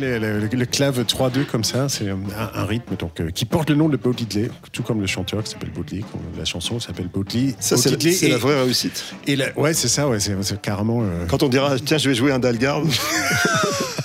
le, 0.00 0.18
le- 0.18 0.46
le 0.48 0.66
clave 0.66 1.02
3-2 1.02 1.44
comme 1.46 1.64
ça, 1.64 1.88
c'est 1.88 2.08
un, 2.08 2.18
un 2.54 2.64
rythme 2.64 2.96
donc, 2.96 3.20
euh, 3.20 3.30
qui 3.30 3.44
porte 3.44 3.70
le 3.70 3.76
nom 3.76 3.88
de 3.88 3.96
Diddley, 4.14 4.50
tout 4.72 4.82
comme 4.82 5.00
le 5.00 5.06
chanteur 5.06 5.42
qui 5.42 5.50
s'appelle 5.50 5.70
comme 5.72 6.20
la 6.38 6.44
chanson 6.44 6.78
s'appelle 6.80 7.08
Diddley. 7.14 7.54
Ça, 7.60 7.76
c'est 7.76 8.28
la, 8.28 8.36
vraie 8.38 8.62
réussite. 8.62 9.04
Et 9.26 9.36
la- 9.36 9.56
ouais, 9.58 9.74
c'est 9.74 9.88
ça, 9.88 10.08
ouais, 10.08 10.18
c'est 10.20 10.60
carrément. 10.60 11.02
euh, 11.02 11.26
Quand 11.28 11.42
on 11.42 11.48
dira, 11.48 11.78
tiens, 11.78 11.98
je 11.98 12.08
vais 12.08 12.14
jouer 12.14 12.32
un 12.32 12.38
Dalgarde, 12.38 12.88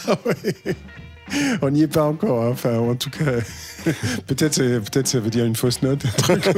on 1.61 1.69
n'y 1.69 1.83
est 1.83 1.87
pas 1.87 2.03
encore, 2.03 2.43
hein. 2.43 2.49
enfin, 2.51 2.77
en 2.77 2.95
tout 2.95 3.09
cas, 3.09 3.25
peut-être 4.27 4.57
peut-être 4.79 5.07
ça 5.07 5.19
veut 5.19 5.29
dire 5.29 5.45
une 5.45 5.55
fausse 5.55 5.81
note. 5.81 6.03
un 6.05 6.37
truc. 6.37 6.45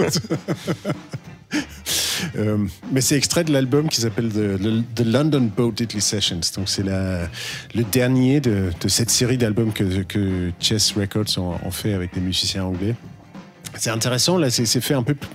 Euh, 2.36 2.58
mais 2.91 3.01
c'est 3.01 3.15
extrait 3.15 3.43
de 3.43 3.51
l'album 3.51 3.89
qui 3.89 4.01
s'appelle 4.01 4.29
The, 4.29 5.03
London 5.05 5.49
Boat 5.55 5.73
Diddley 5.75 6.01
Sessions. 6.01 6.41
Donc 6.55 6.69
c'est 6.69 6.84
le 6.84 7.84
dernier 7.91 8.39
de, 8.39 8.71
cette 8.88 9.10
série 9.10 9.38
d'albums 9.38 9.73
que, 9.73 10.51
Chess 10.60 10.93
Records 10.93 11.38
ont, 11.38 11.71
fait 11.71 11.93
avec 11.93 12.13
des 12.13 12.21
musiciens 12.21 12.65
anglais. 12.65 12.95
C'est 13.75 13.91
intéressant, 13.91 14.38
là, 14.38 14.49
c'est 14.49 14.82
fait 14.82 14.93
un 14.93 15.03
peu 15.03 15.15
plus- 15.15 15.29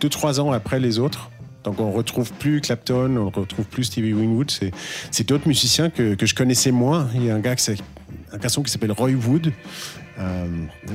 deux, 0.00 0.08
trois 0.08 0.40
ans 0.40 0.52
après 0.52 0.80
les 0.80 0.98
autres. 0.98 1.30
Donc 1.64 1.80
on 1.80 1.90
retrouve 1.90 2.32
plus 2.32 2.60
Clapton, 2.60 3.16
on 3.16 3.30
retrouve 3.30 3.64
plus 3.64 3.84
Stevie 3.84 4.12
Winwood. 4.12 4.50
C'est- 4.50 5.28
d'autres 5.28 5.48
musiciens 5.48 5.90
que, 5.90 6.16
je 6.20 6.34
connaissais 6.34 6.70
moins. 6.70 7.08
Il 7.14 7.24
y 7.24 7.30
a 7.30 7.34
un 7.34 7.40
gars 7.40 7.56
un 8.32 8.38
garçon 8.38 8.62
qui 8.62 8.70
s'appelle 8.70 8.92
Roy 8.92 9.12
Wood, 9.12 9.52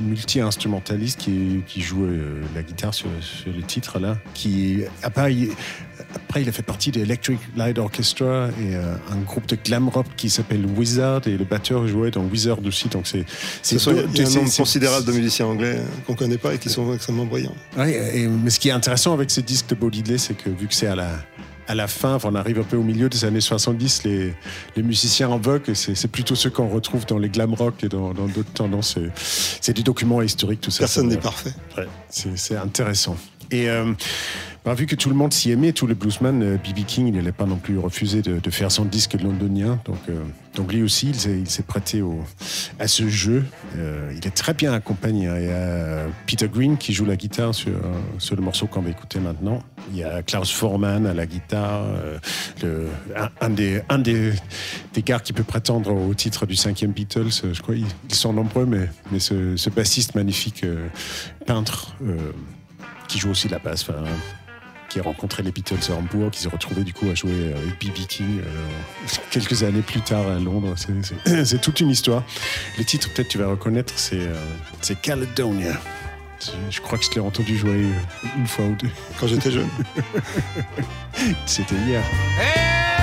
multi-instrumentaliste 0.00 1.20
qui, 1.20 1.62
qui 1.66 1.80
joue 1.80 2.04
euh, 2.04 2.40
la 2.54 2.62
guitare 2.62 2.94
sur, 2.94 3.08
sur 3.20 3.52
le 3.52 3.62
titre 3.62 3.98
là. 3.98 4.16
Qui 4.34 4.82
après 5.02 5.34
il, 5.34 5.50
après 6.14 6.42
il 6.42 6.48
a 6.48 6.52
fait 6.52 6.62
partie 6.62 6.90
de 6.90 7.00
Electric 7.00 7.38
Light 7.56 7.78
Orchestra 7.78 8.48
et 8.60 8.74
euh, 8.74 8.94
un 9.10 9.16
groupe 9.24 9.46
de 9.46 9.56
glam 9.62 9.88
rock 9.88 10.06
qui 10.16 10.30
s'appelle 10.30 10.64
Wizard 10.66 11.22
et 11.26 11.36
le 11.36 11.44
batteur 11.44 11.86
jouait 11.86 12.10
dans 12.10 12.22
Wizard 12.24 12.58
aussi. 12.64 12.88
Donc 12.88 13.06
c'est 13.06 13.24
ce 13.62 13.78
sont- 13.78 13.90
il 13.92 13.96
y 14.18 14.20
a 14.20 14.22
un 14.24 14.26
c'est- 14.26 14.38
nombre 14.38 14.48
c'est- 14.50 14.62
considérable 14.62 15.06
de 15.06 15.12
musiciens 15.12 15.46
anglais 15.46 15.76
euh, 15.78 15.84
qu'on 16.06 16.14
connaît 16.14 16.38
pas 16.38 16.54
et 16.54 16.58
qui 16.58 16.68
sont 16.68 16.92
extrêmement 16.94 17.26
brillants. 17.26 17.54
Ouais, 17.76 18.18
et- 18.18 18.26
mais 18.28 18.50
ce 18.50 18.58
qui 18.60 18.68
est 18.68 18.72
intéressant 18.72 19.12
avec 19.14 19.30
ce 19.30 19.40
disque 19.40 19.68
de 19.68 19.74
Bo 19.74 19.90
Diddley, 19.90 20.18
c'est 20.18 20.34
que 20.34 20.50
vu 20.50 20.66
que 20.66 20.74
c'est 20.74 20.86
à 20.86 20.94
la, 20.96 21.10
à 21.70 21.74
la 21.76 21.86
fin, 21.86 22.16
enfin, 22.16 22.30
on 22.32 22.34
arrive 22.34 22.58
un 22.58 22.64
peu 22.64 22.76
au 22.76 22.82
milieu 22.82 23.08
des 23.08 23.24
années 23.24 23.40
70, 23.40 24.02
les, 24.02 24.34
les 24.74 24.82
musiciens 24.82 25.28
en 25.28 25.38
vogue, 25.38 25.72
c'est 25.74 26.10
plutôt 26.10 26.34
ceux 26.34 26.50
qu'on 26.50 26.68
retrouve 26.68 27.06
dans 27.06 27.16
les 27.18 27.28
glam 27.28 27.54
rock 27.54 27.84
et 27.84 27.88
dans 27.88 28.12
d'autres 28.12 28.52
tendances. 28.52 28.98
C'est- 29.60 29.72
des 29.72 29.84
documents 29.84 30.20
historiques, 30.20 30.60
tout 30.62 30.72
ça. 30.72 30.80
Personne 30.80 31.06
n'est 31.08 31.16
parfait. 31.16 31.54
Ouais, 31.78 31.86
c'est 32.08 32.36
c'est 32.36 32.56
intéressant. 32.56 33.16
Et 33.52 33.68
euh, 33.70 33.92
bah, 34.64 34.74
vu 34.74 34.86
que 34.86 34.94
tout 34.94 35.08
le 35.08 35.14
monde 35.14 35.32
s'y 35.32 35.50
aimait, 35.50 35.72
tous 35.72 35.86
les 35.86 35.94
bluesman, 35.94 36.56
B.B. 36.56 36.84
King, 36.86 37.06
il 37.08 37.14
n'allait 37.14 37.32
pas 37.32 37.46
non 37.46 37.56
plus 37.56 37.78
refuser 37.78 38.20
de, 38.22 38.50
faire 38.50 38.70
son 38.70 38.84
disque 38.84 39.14
londonien. 39.14 39.80
Donc, 39.84 39.98
euh, 40.08 40.22
donc 40.54 40.72
lui 40.72 40.82
aussi, 40.82 41.10
il 41.10 41.48
s'est- 41.48 41.62
prêté 41.62 42.02
au, 42.02 42.18
à 42.78 42.88
ce 42.88 43.08
jeu. 43.08 43.44
Euh, 43.76 44.12
il 44.16 44.26
est 44.26 44.30
très 44.34 44.52
bien 44.54 44.72
accompagné. 44.72 45.28
Il 45.36 45.46
y 45.46 45.50
a 45.52 46.06
Peter 46.26 46.48
Green 46.48 46.76
qui 46.76 46.92
joue 46.92 47.04
la 47.04 47.16
guitare 47.16 47.54
sur, 47.54 47.70
euh, 47.70 47.80
sur 48.18 48.34
le 48.36 48.42
morceau 48.42 48.66
qu'on 48.66 48.80
va 48.82 48.90
écouter 48.90 49.20
maintenant. 49.20 49.62
Il 49.92 49.98
y 49.98 50.04
a 50.04 50.22
Klaus 50.22 50.50
Forman 50.50 51.06
à 51.06 51.14
la 51.14 51.26
guitare, 51.26 51.84
euh, 51.84 52.18
le, 52.62 52.88
un, 53.40 53.50
des, 53.50 53.82
un 53.88 53.98
des, 53.98 54.32
des 54.94 55.02
gars 55.02 55.20
qui 55.20 55.32
peut 55.32 55.44
prétendre 55.44 55.92
au 55.92 56.12
titre 56.14 56.44
du 56.46 56.56
cinquième 56.56 56.90
Beatles. 56.92 57.28
Euh, 57.44 57.54
Je 57.54 57.62
crois 57.62 57.76
ils, 57.76 58.14
sont 58.14 58.32
nombreux, 58.32 58.66
mais, 58.66 58.88
mais 59.12 59.20
ce, 59.20 59.56
ce 59.56 59.70
bassiste 59.70 60.14
magnifique, 60.14 60.64
euh, 60.64 60.88
peintre, 61.46 61.94
euh, 62.02 62.16
qui 63.08 63.18
joue 63.18 63.30
aussi 63.30 63.48
la 63.48 63.58
basse, 63.58 63.84
qui 64.90 65.00
a 65.00 65.02
rencontré 65.02 65.42
les 65.42 65.52
Beatles 65.52 65.78
à 65.90 65.94
Hambourg, 65.94 66.30
qui 66.30 66.40
s'est 66.40 66.48
retrouvé 66.48 66.82
du 66.84 66.92
coup 66.92 67.08
à 67.10 67.14
jouer 67.14 67.54
avec 67.56 67.78
B.B. 67.78 68.06
King 68.08 68.40
euh, 68.40 68.66
quelques 69.30 69.62
années 69.62 69.80
plus 69.82 70.00
tard 70.02 70.28
à 70.28 70.38
Londres. 70.38 70.74
C'est- 70.76 71.60
toute 71.60 71.80
une 71.80 71.88
histoire. 71.90 72.22
Le 72.76 72.84
titre, 72.84 73.08
peut-être 73.14 73.28
tu 73.28 73.38
vas 73.38 73.46
reconnaître, 73.46 73.92
c'est 73.96 74.18
euh, 74.20 74.34
Caledonia. 75.00 75.72
Je- 76.70 76.80
crois 76.80 76.98
que 76.98 77.04
je 77.04 77.10
l'ai 77.12 77.20
entendu 77.20 77.56
jouer 77.56 77.70
euh, 77.84 78.28
une 78.38 78.46
fois 78.46 78.64
ou 78.66 78.74
deux. 78.74 78.90
Quand 79.18 79.26
j'étais 79.28 79.50
jeune. 79.52 79.68
C'était 81.46 81.74
hier. 81.86 82.02
Hey, 82.40 82.99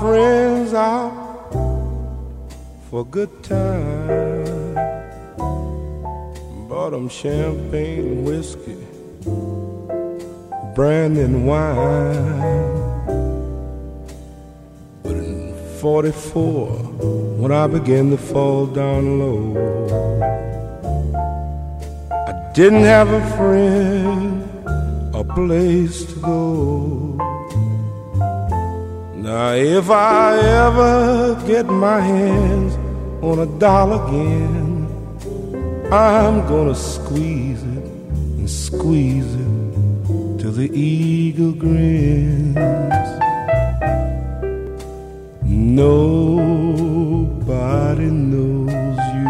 friends 0.00 0.74
out 0.74 1.12
for 2.90 3.04
good 3.06 3.30
time. 3.42 4.74
Bought 6.68 6.92
'em 6.92 7.08
champagne 7.08 8.06
and 8.12 8.26
whiskey, 8.26 8.76
brandy 10.74 11.22
and 11.22 11.46
wine. 11.48 12.76
But 15.02 15.16
in 15.16 15.54
44, 15.80 16.68
when 17.40 17.52
I 17.52 17.66
began 17.66 18.10
to 18.10 18.18
fall 18.18 18.66
down 18.66 19.02
low, 19.22 19.44
I 22.30 22.32
didn't 22.52 22.86
have 22.96 23.08
a 23.08 23.24
friend, 23.38 24.44
a 25.14 25.24
place 25.24 26.04
to 26.10 26.16
go. 26.20 27.05
Now, 29.46 29.54
if 29.54 29.90
I 29.90 30.38
ever 30.66 31.40
get 31.46 31.66
my 31.66 32.00
hands 32.00 32.74
on 33.22 33.38
a 33.38 33.46
dollar 33.60 34.04
again, 34.08 34.88
I'm 35.92 36.44
gonna 36.48 36.74
squeeze 36.74 37.62
it 37.62 37.84
and 38.38 38.50
squeeze 38.50 39.32
it 39.44 40.40
till 40.40 40.50
the 40.50 40.68
eagle 40.74 41.52
grins. 41.52 42.56
Nobody 45.84 46.90
knows 48.32 48.98
you 49.14 49.28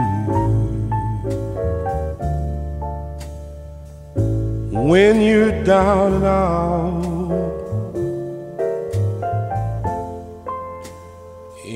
when 4.89 5.21
you're 5.21 5.63
down 5.63 6.15
and 6.15 6.25
out. 6.25 7.16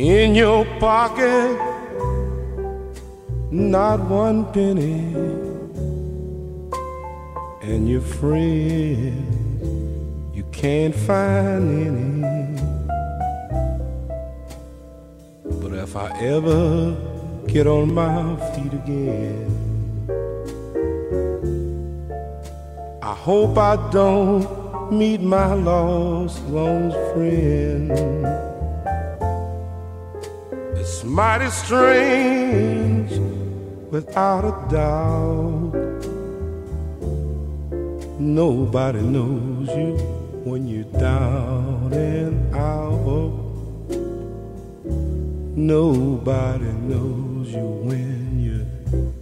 In 0.00 0.34
your 0.34 0.64
pocket, 0.78 1.60
not 3.50 4.00
one 4.00 4.50
penny, 4.50 5.12
and 7.60 7.86
your 7.86 8.00
friends, 8.00 9.36
you 10.34 10.44
can't 10.52 10.94
find 10.94 11.64
any. 11.86 12.62
But 15.60 15.72
if 15.74 15.94
I 15.94 16.18
ever 16.18 16.96
get 17.46 17.66
on 17.66 17.92
my 17.92 18.36
feet 18.54 18.72
again, 18.72 19.50
I 23.02 23.14
hope 23.14 23.58
I 23.58 23.76
don't 23.90 24.90
meet 24.90 25.20
my 25.20 25.52
lost, 25.52 26.42
lost 26.46 26.96
friend. 27.12 28.49
It's 31.10 31.16
mighty 31.16 31.50
strange, 31.50 33.10
without 33.90 34.44
a 34.44 34.54
doubt. 34.70 35.74
Nobody 38.20 39.00
knows 39.00 39.68
you 39.70 39.96
when 40.44 40.68
you're 40.68 40.84
down 41.00 41.92
and 41.92 42.54
out. 42.54 43.32
Nobody 45.56 46.72
knows 46.86 47.48
you 47.48 47.66
when 47.82 48.38
you're 48.38 49.12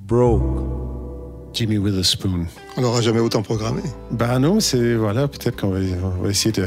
broke. 0.00 1.52
Jimmy 1.52 1.78
Witherspoon. 1.78 2.48
On 2.76 2.80
n'aura 2.80 3.02
jamais 3.02 3.20
autant 3.20 3.42
programmé. 3.42 3.82
Bah 4.10 4.40
non, 4.40 4.58
c'est 4.58 4.96
voilà, 4.96 5.28
peut-être 5.28 5.60
qu'on 5.60 5.70
va, 5.70 5.78
on 6.18 6.22
va 6.24 6.28
essayer 6.28 6.50
de, 6.50 6.66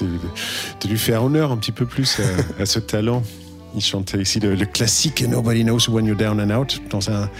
de, 0.00 0.06
de 0.06 0.88
lui 0.88 0.96
faire 0.98 1.24
honneur 1.24 1.50
un 1.50 1.56
petit 1.56 1.72
peu 1.72 1.86
plus 1.86 2.20
à, 2.20 2.62
à 2.62 2.64
ce 2.64 2.78
talent. 2.78 3.24
Il 3.74 3.82
chantait 3.82 4.18
ici 4.22 4.40
le, 4.40 4.54
le 4.54 4.66
classique 4.66 5.22
Nobody 5.28 5.62
Knows 5.62 5.90
When 5.90 6.06
You're 6.06 6.16
Down 6.16 6.40
and 6.40 6.50
Out 6.50 6.80
dans 6.90 7.10
un, 7.10 7.30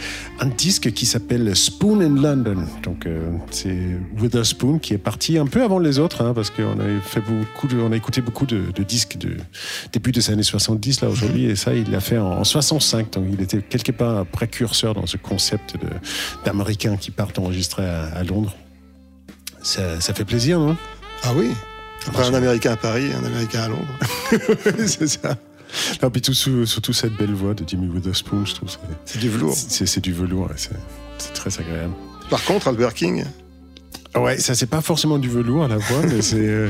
un 0.41 0.47
disque 0.47 0.93
qui 0.93 1.07
s'appelle 1.07 1.57
Spoon 1.57 2.01
in 2.03 2.21
London. 2.21 2.65
Donc 2.83 3.07
euh, 3.07 3.31
c'est 3.51 3.77
Witherspoon 4.19 4.79
qui 4.79 4.95
est 4.95 4.99
parti 4.99 5.39
un 5.39 5.47
peu 5.47 5.63
avant 5.63 5.79
les 5.79 5.99
autres 5.99 6.23
hein, 6.23 6.35
parce 6.35 6.51
qu'on 6.51 6.79
a 6.79 7.01
fait 7.03 7.23
beaucoup, 7.23 7.67
de, 7.67 7.79
on 7.79 7.93
a 7.93 7.97
écouté 7.97 8.21
beaucoup 8.21 8.47
de, 8.47 8.71
de 8.75 8.83
disques 8.83 9.17
de 9.17 9.37
début 9.93 10.13
des 10.13 10.31
années 10.31 10.43
70 10.43 11.01
là 11.01 11.09
aujourd'hui 11.09 11.47
et 11.47 11.57
ça 11.57 11.75
il 11.75 11.91
l'a 11.91 12.01
fait 12.01 12.19
en, 12.19 12.33
en 12.39 12.45
65. 12.45 13.11
Donc 13.15 13.25
il 13.33 13.41
était 13.41 13.63
quelque 13.63 13.93
part 13.93 14.19
un 14.19 14.25
précurseur 14.25 14.95
dans 14.95 15.07
ce 15.07 15.17
concept 15.17 15.77
d'Américains 16.45 16.97
qui 16.97 17.11
partent 17.11 17.39
enregistrer 17.39 17.89
à, 17.89 18.05
à 18.15 18.23
Londres. 18.23 18.55
Ça, 19.63 20.01
ça 20.01 20.15
fait 20.15 20.25
plaisir, 20.25 20.61
non? 20.61 20.77
Ah 21.25 21.33
oui? 21.35 21.51
Après 22.07 22.27
un 22.27 22.35
Américain 22.35 22.73
à 22.73 22.77
Paris 22.77 23.11
un 23.13 23.25
Américain 23.25 23.63
à 23.63 23.69
Londres. 23.69 23.99
c'est 24.87 25.09
ça. 25.09 25.37
Non, 26.03 26.11
puis 26.11 26.21
tout, 26.23 26.35
surtout 26.35 26.93
cette 26.93 27.15
belle 27.17 27.33
voix 27.35 27.55
de 27.55 27.65
Jimmy 27.67 27.87
Witherspoon, 27.89 28.45
je 28.45 28.55
trouve. 28.55 28.69
C'est 29.05 29.19
du 29.19 29.29
velours. 29.29 29.55
C'est 29.57 30.01
du 30.01 30.13
velours, 30.13 30.49
c'est 30.57 31.33
très 31.35 31.59
agréable. 31.61 31.93
Par 32.31 32.45
contre, 32.45 32.69
Albert 32.69 32.95
King, 32.95 33.25
Ouais, 34.17 34.39
ça 34.39 34.55
c'est 34.55 34.67
pas 34.67 34.81
forcément 34.81 35.19
du 35.19 35.29
velours 35.29 35.65
à 35.65 35.69
la 35.69 35.77
voix, 35.77 36.01
mais 36.09 36.23
c'est 36.23 36.37
euh, 36.41 36.69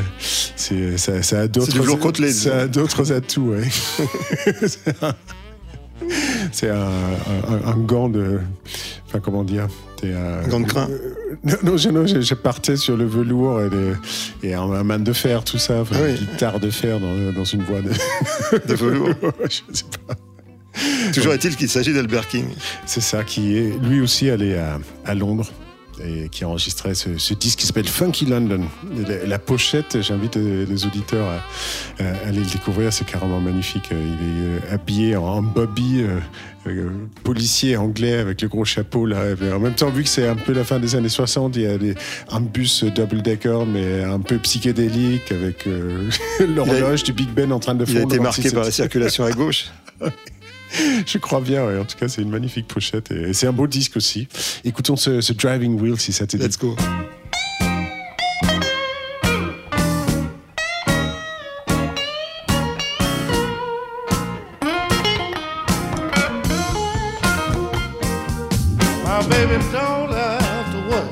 c'est 0.56 0.98
ça, 0.98 1.22
ça 1.22 1.40
a 1.42 1.48
d'autres 1.48 1.72
du 1.72 1.78
velours 1.78 1.98
côtelé, 2.00 2.32
ça 2.32 2.62
a 2.62 2.66
d'autres 2.66 3.12
atouts, 3.12 3.52
ouais. 3.52 3.62
c'est 4.66 5.02
un, 5.04 5.14
c'est 6.52 6.68
un, 6.70 6.76
un- 6.88 7.64
un 7.70 7.76
gant 7.76 8.08
de, 8.08 8.40
enfin 9.06 9.20
comment 9.20 9.44
dire, 9.44 9.68
Un 10.02 10.48
gant 10.48 10.60
de 10.60 10.66
crin. 10.66 10.88
Euh, 10.90 11.14
non, 11.44 11.76
non, 11.92 12.06
je, 12.06 12.34
partais 12.34 12.76
sur 12.76 12.96
le 12.96 13.06
velours 13.06 13.60
et, 13.60 13.68
le- 13.70 13.96
et 14.42 14.54
un, 14.54 14.84
man 14.84 15.02
de 15.04 15.12
fer, 15.12 15.44
tout 15.44 15.58
ça, 15.58 15.80
enfin, 15.80 15.96
oui. 16.02 16.10
une 16.10 16.16
guitare 16.26 16.60
de 16.60 16.70
fer 16.70 16.98
dans, 17.00 17.32
dans 17.32 17.44
une 17.44 17.62
voix 17.62 17.80
de, 17.80 17.90
de 18.66 18.74
velours. 18.74 19.14
je 19.44 19.60
sais 19.72 19.84
pas. 20.06 20.14
Toujours 21.12 21.32
est-il 21.32 21.56
qu'il 21.56 21.68
s'agit 21.68 21.92
d'Albert 21.92 22.28
King. 22.28 22.46
C'est 22.86 23.00
ça, 23.00 23.24
qui 23.24 23.56
est 23.56 23.72
lui 23.82 24.00
aussi 24.00 24.30
allé 24.30 24.56
à, 24.56 24.78
à 25.04 25.14
Londres 25.14 25.50
et 26.04 26.28
qui 26.28 26.44
a 26.44 26.48
enregistré 26.48 26.94
ce, 26.94 27.18
ce 27.18 27.34
disque 27.34 27.58
qui 27.60 27.66
s'appelle 27.66 27.88
Funky 27.88 28.26
London. 28.26 28.60
La, 29.08 29.26
la 29.26 29.38
pochette, 29.38 30.00
j'invite 30.00 30.36
les, 30.36 30.66
les 30.66 30.86
auditeurs 30.86 31.26
à, 31.28 32.02
à 32.04 32.26
aller 32.28 32.40
le 32.40 32.46
découvrir, 32.50 32.92
c'est 32.92 33.04
carrément 33.06 33.40
magnifique. 33.40 33.84
Il 33.90 33.96
est 33.96 34.70
euh, 34.72 34.74
habillé 34.74 35.16
en, 35.16 35.42
bobby, 35.42 36.02
euh, 36.02 36.18
euh, 36.66 36.90
policier 37.24 37.76
anglais 37.76 38.14
avec 38.18 38.42
le 38.42 38.48
gros 38.48 38.64
chapeau 38.64 39.06
là. 39.06 39.22
En 39.54 39.58
même 39.60 39.74
temps, 39.74 39.90
vu 39.90 40.02
que 40.02 40.08
c'est 40.08 40.28
un 40.28 40.36
peu 40.36 40.52
la 40.52 40.64
fin 40.64 40.78
des 40.78 40.94
années 40.94 41.08
60, 41.08 41.56
il 41.56 41.62
y 41.62 41.66
a 41.66 41.78
des- 41.78 41.94
un 42.30 42.40
bus 42.40 42.84
double-decker 42.84 43.66
mais 43.66 44.02
un 44.04 44.20
peu 44.20 44.38
psychédélique 44.38 45.32
avec 45.32 45.66
euh, 45.66 46.08
l'horloge 46.54 47.02
du 47.04 47.12
Big 47.12 47.28
Ben 47.30 47.50
en 47.52 47.58
train 47.58 47.74
de 47.74 47.84
Il 47.88 47.96
a 47.96 48.00
fondre. 48.00 48.14
été 48.14 48.22
marqué 48.22 48.50
par 48.50 48.64
la 48.64 48.70
circulation 48.70 49.24
à 49.24 49.30
gauche. 49.32 49.66
je 51.06 51.18
crois 51.18 51.40
bien, 51.40 51.66
ouais. 51.66 51.78
en 51.78 51.84
tout 51.84 51.96
cas, 51.96 52.08
c'est 52.08 52.22
une 52.22 52.30
magnifique 52.30 52.66
pochette 52.68 53.10
et 53.10 53.32
c'est 53.32 53.46
un 53.46 53.52
beau 53.52 53.66
disque 53.66 53.96
aussi. 53.96 54.28
Écoutons 54.64 54.96
ce, 54.96 55.20
ce 55.20 55.32
Driving 55.32 55.80
Wheel 55.80 55.98
si 55.98 56.12
ça 56.12 56.26
te 56.26 56.36
dit. 56.36 56.42
Let's 56.42 56.58
go. 56.58 56.76
My 69.04 69.26
baby 69.28 69.58
don't 69.72 70.12
have 70.12 70.70
to 70.72 70.80
work. 70.90 71.10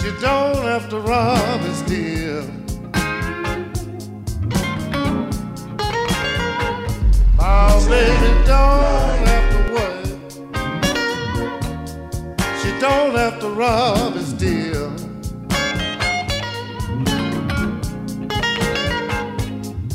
She 0.00 0.10
don't 0.20 0.64
have 0.64 0.88
to 0.90 0.98
rob 1.00 1.73
don't 8.46 9.26
have 9.30 9.46
to 9.54 9.60
work. 9.74 10.06
She 12.60 12.70
don't 12.80 13.14
have 13.14 13.40
to 13.40 13.48
rob 13.48 14.16
and 14.16 14.26
steal. 14.26 14.90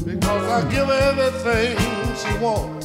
Because 0.06 0.46
I 0.50 0.62
give 0.72 0.88
her 0.88 1.00
everything 1.12 1.78
she 2.16 2.32
wants. 2.44 2.79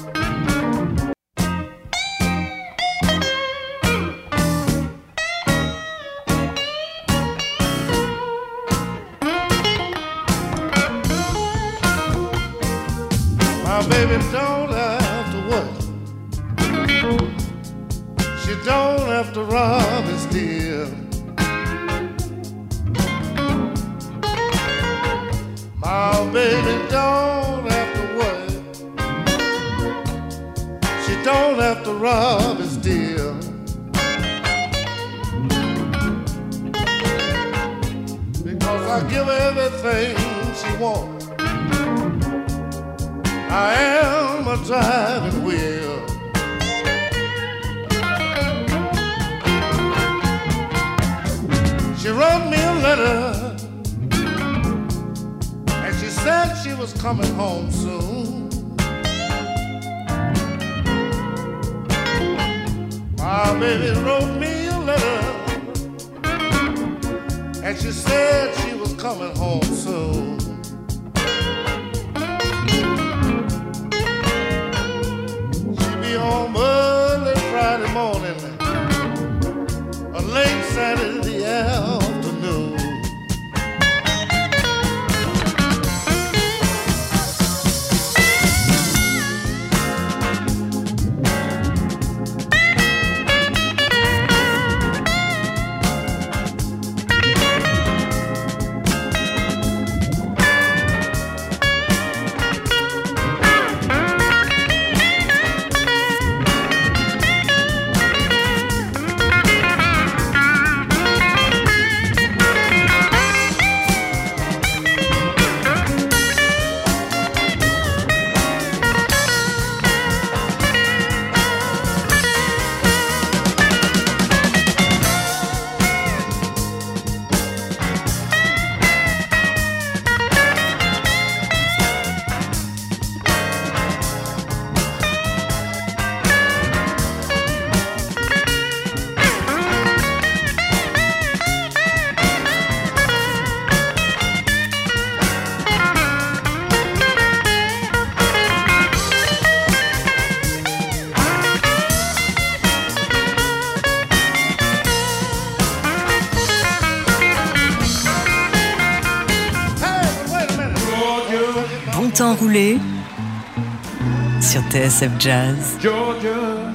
TSF 164.84 165.18
Jazz. 165.18 165.78
Georgia. 165.80 166.74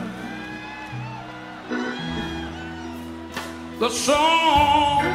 The 3.77 3.89
song, 3.89 5.05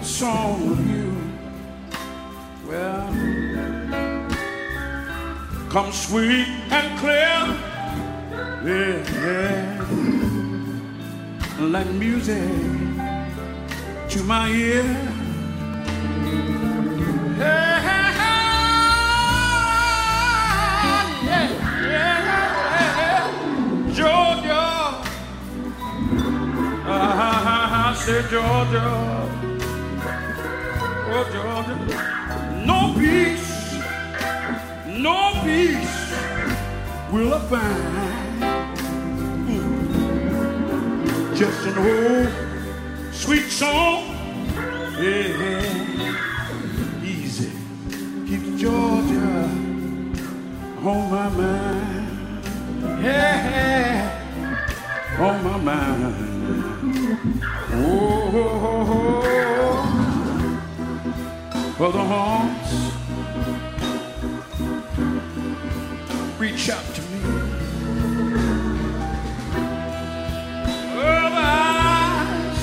the 0.00 0.04
song 0.06 0.72
of 0.72 0.80
you, 0.88 1.12
well, 2.66 3.12
comes 5.68 6.06
sweet 6.06 6.48
and 6.70 6.98
clear, 7.00 7.54
yeah, 8.64 9.04
yeah, 9.20 9.84
like 11.60 11.90
music 11.90 12.48
to 14.08 14.22
my 14.24 14.48
ear. 14.48 15.03
Georgia. 28.34 28.90
Oh, 31.14 31.24
Georgia. 31.32 31.76
No 32.66 32.80
peace, 32.98 33.52
no 34.88 35.18
peace 35.44 35.96
will 37.12 37.32
I 37.32 37.36
find. 37.52 38.42
Just 41.36 41.60
an 41.66 41.76
old 41.78 42.28
sweet 43.12 43.48
song. 43.50 44.02
Yeah, 44.98 45.70
easy. 47.04 47.52
Keep 48.26 48.56
Georgia 48.58 49.48
on 50.82 51.02
my 51.08 51.28
mind. 51.28 52.06
Yeah, 53.00 54.10
on 55.20 55.44
my 55.44 55.56
mind. 55.58 56.33
Oh, 57.06 58.30
oh, 58.34 58.64
oh, 58.64 59.22
oh. 59.26 59.28
for 61.76 61.92
the 61.92 61.98
haunts, 61.98 62.72
reach 66.38 66.70
out 66.70 66.84
to 66.94 67.02
me. 67.02 67.20
Oh, 70.80 71.34
eyes 71.34 72.58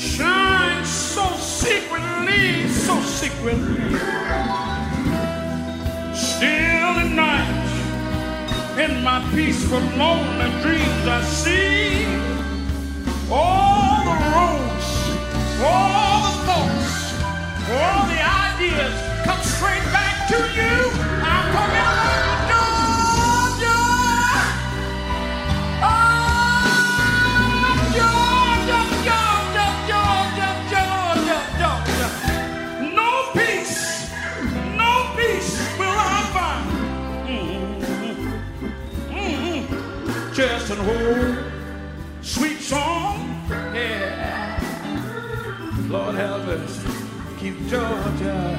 shine 0.00 0.84
so 0.84 1.26
secretly, 1.36 2.68
so 2.68 3.00
secretly. 3.02 3.98
Still 6.14 6.94
at 7.02 7.10
night, 7.12 7.90
in 8.84 9.02
my 9.02 9.20
peaceful, 9.34 9.80
lonely 9.98 10.50
dreams, 10.62 11.06
I 11.08 11.22
see 11.24 12.06
all 13.32 14.04
the 14.04 14.16
roads, 14.34 14.88
all 15.64 16.22
the 16.26 16.34
thoughts, 16.46 16.92
all 17.70 18.06
the 18.08 18.20
ideas 18.20 18.94
come 19.24 19.42
straight 19.42 19.86
back 19.92 20.28
to 20.28 20.36
you. 20.58 20.74
I'm 21.24 21.46
talking 21.54 21.80
about 21.80 22.50
Georgia. 22.52 23.80
Oh, 25.82 25.88
Georgia, 27.96 28.80
Georgia, 29.08 29.66
Georgia, 29.90 30.48
Georgia, 30.72 31.38
Georgia. 31.60 32.08
No 32.94 33.10
peace, 33.34 34.10
no 34.76 34.90
peace 35.16 35.52
will 35.78 35.98
I 35.98 36.22
find. 36.36 36.66
Mhm. 37.28 37.72
Mhm. 39.10 40.34
Just 40.34 40.70
an 40.70 40.80
old 40.80 41.51
Lord 46.12 46.28
help 46.28 46.46
us. 46.48 46.84
Keep 47.38 47.68
Georgia 47.68 48.58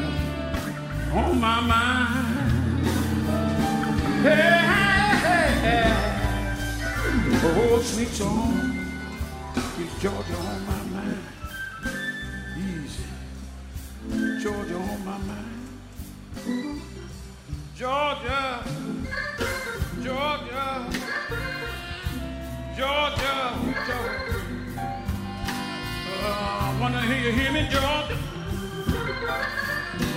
on 1.14 1.39
my 1.39 1.62
mind. 1.62 2.88
Hey, 4.24 4.62
hey, 5.22 5.49
hey. 5.62 5.93
Oh, 7.43 7.82
sweet 7.84 8.08
song. 8.10 8.54
Keep 9.78 9.99
Georgia 9.99 10.36
on 10.36 10.66
my 10.66 10.84
mind. 10.93 11.24
Easy. 12.58 13.04
Georgia 14.41 14.76
on 14.76 15.06
my 15.06 15.18
mind. 15.20 16.82
Georgia. 17.76 18.73
To 27.04 27.14
hear 27.14 27.22
you 27.26 27.32
hear 27.38 27.51
me. 27.51 27.62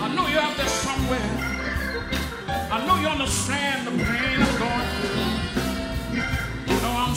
I 0.01 0.09
know 0.15 0.27
somewhere. 0.69 1.31
I 2.71 2.87
know 2.87 2.97
you 2.97 3.09
understand 3.09 3.87
the 3.87 3.93
pain 4.05 4.39
I'm 4.47 4.59
going 4.63 4.89
to. 4.93 5.09
Oh, 6.85 7.13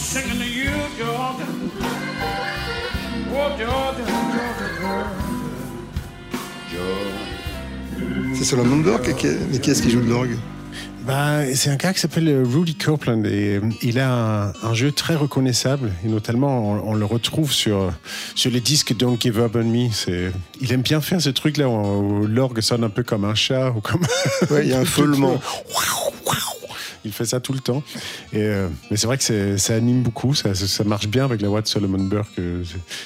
mais 9.52 9.60
qui 9.60 9.72
est-ce 9.72 9.82
qui 9.82 9.92
joue 9.92 10.02
de 10.02 10.10
l'orgue? 10.10 10.38
Bah, 11.10 11.40
c'est 11.56 11.72
un 11.72 11.76
gars 11.76 11.92
qui 11.92 12.00
s'appelle 12.00 12.28
euh, 12.28 12.44
Rudy 12.44 12.76
Copeland 12.76 13.24
et 13.24 13.56
euh, 13.56 13.62
il 13.82 13.98
a 13.98 14.14
un, 14.14 14.54
un 14.62 14.74
jeu 14.76 14.92
très 14.92 15.16
reconnaissable 15.16 15.92
et 16.06 16.08
notamment 16.08 16.74
on, 16.74 16.92
on 16.92 16.94
le 16.94 17.04
retrouve 17.04 17.52
sur, 17.52 17.92
sur 18.36 18.52
les 18.52 18.60
disques 18.60 18.96
Don't 18.96 19.18
Give 19.20 19.40
Up 19.40 19.56
on 19.56 19.64
Me. 19.64 19.90
Il 20.62 20.72
aime 20.72 20.84
bien 20.84 21.02
faire 21.02 21.20
ce 21.20 21.32
truc-là 21.32 21.68
où, 21.68 21.72
où 21.72 22.28
l'orgue 22.28 22.62
sonne 22.62 22.84
un 22.84 22.92
peu 22.92 23.02
comme 23.02 23.26
un 23.26 23.34
chat 23.34 23.72
ou 23.72 23.82
comme. 23.82 24.02
Ouais, 24.52 24.68
il 24.68 24.70
y 24.70 24.74
a 24.74 24.82
un 24.82 24.86
feulement. 24.86 25.42
Il 27.06 27.12
fait 27.12 27.26
ça 27.26 27.40
tout 27.40 27.54
le 27.54 27.60
temps. 27.60 27.84
Et, 28.34 28.38
euh, 28.42 28.68
mais 28.90 28.98
c'est 28.98 29.08
vrai 29.08 29.18
que 29.18 29.58
ça 29.58 29.74
anime 29.76 30.02
beaucoup, 30.04 30.34
ça, 30.34 30.52
marche 30.86 31.08
bien 31.08 31.26
avec 31.26 31.42
la 31.42 31.48
voix 31.50 31.62
de 31.62 31.68
Solomon 31.68 32.04
Burke. 32.04 32.28
euh, 32.40 32.64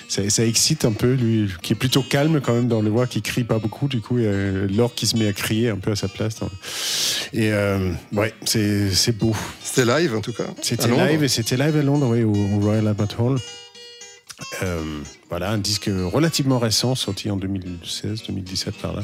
Ça, 0.08 0.30
ça 0.30 0.46
excite 0.46 0.86
un 0.86 0.92
peu, 0.94 1.14
lui, 1.14 1.50
qui 1.62 1.74
est 1.74 1.76
plutôt 1.76 2.02
calme 2.04 2.42
quand 2.42 2.54
même 2.54 2.68
dans 2.68 2.82
les 2.82 2.90
voix, 2.90 3.08
qui 3.08 3.22
crie 3.22 3.44
pas 3.44 3.60
beaucoup. 3.60 3.88
Du 3.88 4.02
coup, 4.02 4.18
il 4.20 4.26
y 4.26 4.28
a 4.82 4.90
qui 4.96 5.08
se 5.08 5.18
met 5.18 5.28
à 5.28 5.34
crier 5.34 5.70
un 5.70 5.78
peu 5.78 5.92
à 5.92 5.96
sa 5.96 6.08
place. 6.08 6.42
hein. 6.42 6.50
Et 7.34 7.52
euh, 7.52 7.92
ouais, 8.12 8.34
c'est 8.46 9.18
beau. 9.18 9.36
C'était 9.64 9.86
live 9.86 10.16
en 10.16 10.22
tout 10.22 10.34
cas. 10.34 10.46
C'était 10.62 10.88
live 10.88 11.24
et 11.24 11.28
c'était 11.28 11.58
live 11.58 11.76
à 11.78 11.82
Londres, 11.82 12.08
oui, 12.10 12.24
au, 12.24 12.32
au 12.34 12.60
Royal 12.60 12.88
Albert 12.88 13.20
Hall. 13.20 13.38
Euh, 14.62 14.82
voilà, 15.30 15.52
un 15.52 15.58
disque 15.58 15.90
relativement 15.90 16.60
récent, 16.60 16.96
sorti 16.96 17.30
en 17.32 17.38
2016-2017 17.38 18.72
par 18.82 18.94
là, 18.94 19.02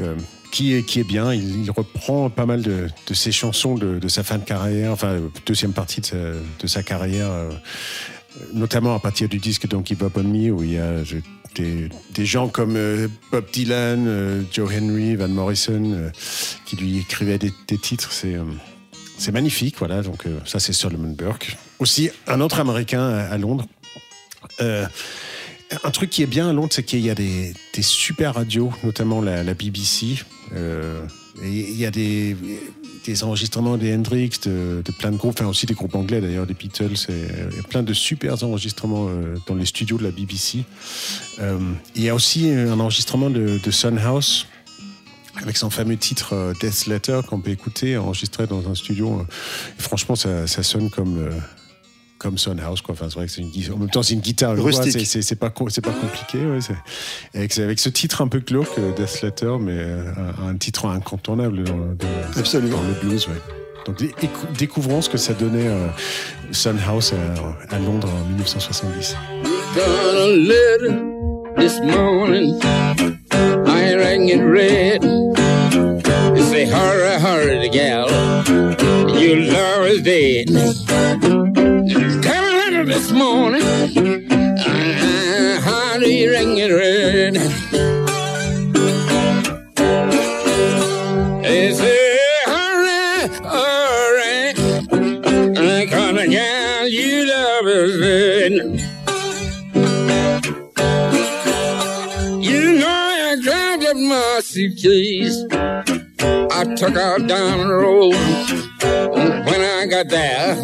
euh, 0.00 0.14
qui, 0.56 1.00
est, 1.00 1.04
bien. 1.04 1.34
Il, 1.34 1.70
reprend 1.70 2.30
pas 2.30 2.46
mal 2.46 2.62
de, 2.62 2.88
ses 3.12 3.32
chansons 3.32 3.74
de, 3.74 4.08
sa 4.08 4.22
fin 4.22 4.38
de 4.38 4.44
carrière, 4.44 4.92
enfin, 4.92 5.18
deuxième 5.44 5.72
partie 5.72 6.00
de 6.00 6.66
sa, 6.66 6.82
carrière, 6.82 7.30
euh, 7.30 7.50
notamment 8.54 8.94
à 8.94 8.98
partir 8.98 9.28
du 9.28 9.38
disque 9.38 9.66
Give 9.84 10.02
Up 10.04 10.16
On 10.16 10.22
Me, 10.22 10.50
où 10.50 10.62
il 10.62 10.72
y 10.72 10.78
a 10.78 11.02
des, 11.54 12.26
gens 12.26 12.48
comme 12.48 12.76
euh, 12.76 13.08
Bob 13.30 13.44
Dylan, 13.52 14.06
euh, 14.06 14.42
Joe 14.50 14.70
Henry, 14.74 15.16
Van 15.16 15.28
Morrison, 15.28 16.10
qui 16.64 16.76
lui 16.76 16.98
écrivaient 16.98 17.38
des, 17.38 17.52
titres. 17.78 18.10
C'est. 18.12 19.32
magnifique, 19.32 19.76
voilà. 19.78 20.02
Donc, 20.02 20.24
ça, 20.46 20.58
c'est 20.58 20.72
Solomon 20.72 21.12
Burke. 21.12 21.56
Aussi, 21.78 22.10
un 22.26 22.40
autre 22.40 22.60
américain 22.60 23.06
à 23.06 23.36
Londres. 23.36 23.66
Un 25.84 25.90
truc 25.90 26.10
qui 26.10 26.22
est 26.22 26.26
bien 26.26 26.48
à 26.48 26.52
Londres, 26.52 26.68
c'est 26.72 26.84
qu'il 26.84 27.00
y 27.00 27.10
a 27.10 27.14
des, 27.14 27.52
des 27.74 27.82
super 27.82 28.34
radios, 28.34 28.72
notamment 28.84 29.20
la, 29.20 29.42
la 29.42 29.54
BBC. 29.54 30.24
euh, 30.54 31.00
et 31.42 31.48
il 31.50 31.76
y 31.76 31.84
a 31.84 31.90
des, 31.90 32.36
des 33.04 33.24
enregistrements 33.24 33.76
des 33.76 33.94
Hendrix, 33.94 34.30
de, 34.44 34.80
de 34.84 34.92
plein 34.92 35.10
de 35.10 35.16
groupes, 35.16 35.34
enfin 35.38 35.48
aussi 35.48 35.66
des 35.66 35.74
groupes 35.74 35.94
anglais 35.96 36.20
d'ailleurs, 36.20 36.46
des 36.46 36.54
Beatles. 36.54 36.94
et, 37.10 37.58
a 37.58 37.62
plein 37.68 37.82
de 37.82 37.92
super 37.92 38.42
enregistrements 38.42 39.08
euh, 39.08 39.36
dans 39.46 39.54
les 39.54 39.66
studios 39.66 39.98
de 39.98 40.04
la 40.04 40.10
BBC. 40.12 40.64
Euh, 41.40 41.58
il 41.94 42.02
y 42.02 42.08
a 42.08 42.14
aussi 42.14 42.48
un 42.50 42.78
enregistrement 42.80 43.28
de, 43.28 43.58
de 43.62 43.70
Son 43.70 43.96
House 43.98 44.46
avec 45.42 45.56
son 45.58 45.68
fameux 45.68 45.96
titre 45.98 46.32
euh, 46.32 46.54
Death 46.60 46.86
Letter 46.86 47.20
qu'on 47.28 47.40
peut 47.40 47.50
écouter, 47.50 47.96
enregistré 47.98 48.46
dans 48.46 48.70
un 48.70 48.74
studio. 48.74 49.18
euh, 49.20 49.24
et 49.78 49.82
franchement, 49.82 50.14
ça, 50.16 50.46
ça 50.46 50.62
sonne 50.62 50.88
comme, 50.90 51.18
euh, 51.18 51.30
comme 52.18 52.38
Son 52.38 52.58
House. 52.58 52.80
Quoi. 52.80 52.94
Enfin, 52.94 53.06
c'est 53.08 53.16
vrai 53.16 53.26
que 53.26 53.32
c'est 53.32 53.42
une 53.42 53.50
guitare. 53.50 53.76
En 53.76 53.78
même 53.78 53.90
temps, 53.90 54.02
c'est 54.02 54.14
une 54.14 54.20
guitare. 54.20 54.56
c'est- 54.72 55.04
C'est 55.04 55.22
c'est 55.22 55.36
pas, 55.36 55.52
c'est 55.68 55.80
pas 55.84 55.90
compliqué. 55.92 56.38
Ouais, 56.46 56.60
c'est- 56.60 56.72
et 57.34 57.38
avec, 57.38 57.58
avec 57.58 57.78
ce 57.78 57.88
titre 57.88 58.22
un 58.22 58.28
peu 58.28 58.40
glauque, 58.40 58.68
euh, 58.78 58.92
Death 58.92 59.22
Letter, 59.22 59.54
mais 59.60 59.72
euh, 59.76 60.02
un, 60.42 60.48
un 60.50 60.56
titre 60.56 60.86
incontournable 60.86 61.64
dans, 61.64 61.76
dans- 61.76 62.38
Absolument. 62.38 62.76
dans 62.78 62.82
le 62.88 62.94
blues. 63.08 63.26
Ouais. 63.28 63.34
Donc 63.86 63.98
dé- 63.98 64.14
écou- 64.22 64.46
découvrons 64.58 65.00
ce 65.02 65.08
que 65.08 65.18
ça 65.18 65.32
donnait 65.34 65.68
euh, 65.68 65.86
Son 66.52 66.74
House 66.88 67.12
à, 67.12 67.74
à 67.74 67.78
Londres 67.78 68.08
en 68.12 68.28
1970. 68.30 69.14
got 69.74 69.82
a 69.82 70.28
letter 70.36 70.96
this 71.56 71.78
ring 86.36 86.58
it 86.58 86.70
red? 86.70 87.36
Hurry, 92.46 93.28
hurry. 93.54 94.54
I 95.56 95.86
got 95.86 96.18
a 96.18 96.26
gal 96.28 96.88
you 96.88 97.26
love 97.26 97.66
is. 97.66 98.82
You 102.48 102.78
know 102.78 102.88
I 102.88 103.36
grabbed 103.42 103.84
up 103.84 103.96
my 103.96 104.40
suitcase. 104.42 105.44
I 105.50 106.74
took 106.74 106.94
her 106.94 107.18
down 107.18 107.68
the 107.68 107.74
road. 107.74 108.14
When 109.46 109.60
I 109.60 109.86
got 109.86 110.08
there, 110.08 110.56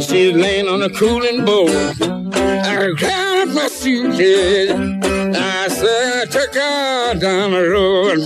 she 0.00 0.32
was 0.32 0.36
laying 0.36 0.68
on 0.68 0.82
a 0.82 0.90
cooling 0.90 1.44
board. 1.44 1.70
I 1.70 2.92
grabbed 2.96 3.54
my 3.54 3.68
suitcase. 3.68 4.70
I 4.70 5.68
said 5.68 6.30
took 6.30 6.54
her 6.54 7.14
down 7.14 7.50
the 7.52 7.68
road. 7.68 8.18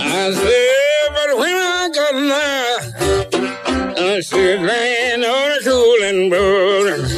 I 0.00 0.32
said, 0.32 1.08
but 1.14 1.36
when 1.38 1.54
I 1.54 1.88
got 1.94 2.12
there, 3.94 4.22
said 4.22 4.62
laying 4.62 5.24
on 5.24 5.52
a 5.52 5.60
cooling 5.62 6.30
board. 6.30 7.10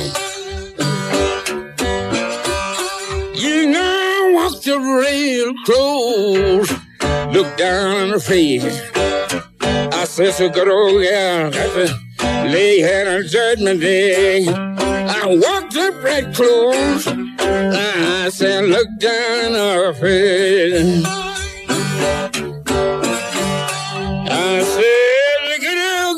You 3.35 3.67
know, 3.71 3.81
I 3.81 4.31
walked 4.35 4.69
up 4.69 4.81
real 4.81 5.55
close, 5.65 6.71
looked 7.35 7.57
down 7.59 7.97
on 7.97 8.11
her 8.11 8.21
face. 8.21 8.81
Said, 10.21 10.53
good 10.53 10.69
old 10.69 11.03
gal, 11.03 11.51
to 11.51 11.99
lay 12.53 12.79
head 12.81 13.09
on 13.09 13.27
judgment 13.27 13.81
day. 13.81 14.47
I 14.47 15.27
walked 15.27 15.77
up 15.77 16.03
right 16.05 16.33
close. 16.35 17.07
I 17.07 18.29
said, 18.31 18.67
look 18.67 18.87
down 18.99 19.55
her 19.55 19.95
face. 19.95 21.05
I 24.31 24.63
said, 24.63 25.41
look 25.49 25.63
at 25.65 25.79
how 25.89 26.15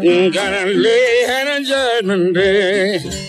good. 0.00 0.32
Gotta 0.32 0.70
lay 0.70 1.24
head 1.26 1.48
on 1.48 1.64
judgment 1.64 2.34
day. 2.34 3.25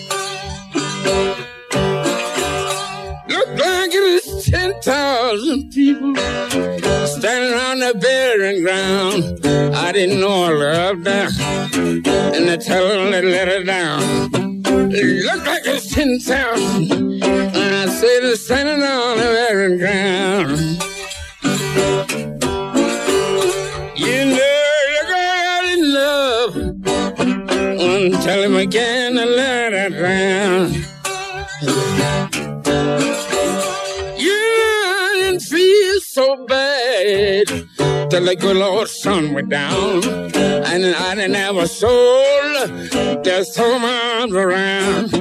10,000 4.82 5.70
people 5.72 6.14
standing 7.06 7.58
on 7.58 7.80
the 7.80 7.98
burying 8.00 8.62
ground. 8.62 9.44
I 9.74 9.90
didn't 9.90 10.20
know 10.20 10.44
I 10.44 10.52
loved 10.52 11.06
her, 11.06 11.28
and 12.36 12.48
they 12.48 12.56
tell 12.58 12.86
her 12.86 13.20
to 13.20 13.28
let 13.28 13.48
her 13.48 13.64
down. 13.64 14.30
It 14.92 15.24
looked 15.24 15.46
like 15.46 15.62
it's 15.64 15.92
10,000, 15.92 16.92
and 16.92 17.74
I 17.74 17.86
said 17.88 18.22
it's 18.22 18.44
standing 18.44 18.82
on 18.84 19.16
the 19.18 19.24
burying 19.24 19.78
ground. 19.78 20.58
You 23.98 24.24
know, 24.26 24.74
look 24.94 25.10
out 25.16 25.64
in 25.74 25.92
love. 25.92 26.54
One 27.80 28.12
tell 28.22 28.42
him 28.42 28.54
again 28.54 29.14
to 29.16 29.24
let 29.26 29.72
her 29.72 29.90
down. 29.90 30.97
So 36.10 36.46
bad 36.46 37.46
till 38.08 38.24
the 38.24 38.34
good 38.34 38.56
Lord 38.56 38.88
sun 38.88 39.34
went 39.34 39.50
down. 39.50 40.02
And 40.34 40.84
I 40.86 41.14
didn't 41.14 41.34
have 41.34 41.56
a 41.56 41.68
soul 41.68 42.24
just 43.22 43.58
arms 43.60 44.32
around. 44.32 45.14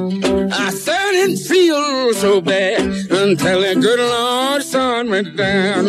I 0.54 0.70
said 0.70 1.12
didn't 1.12 1.38
feel 1.38 2.14
so 2.14 2.40
bad 2.40 2.80
until 3.12 3.62
the 3.62 3.76
good 3.82 4.00
Lord 4.00 4.64
sun 4.64 5.10
went 5.10 5.36
down. 5.36 5.88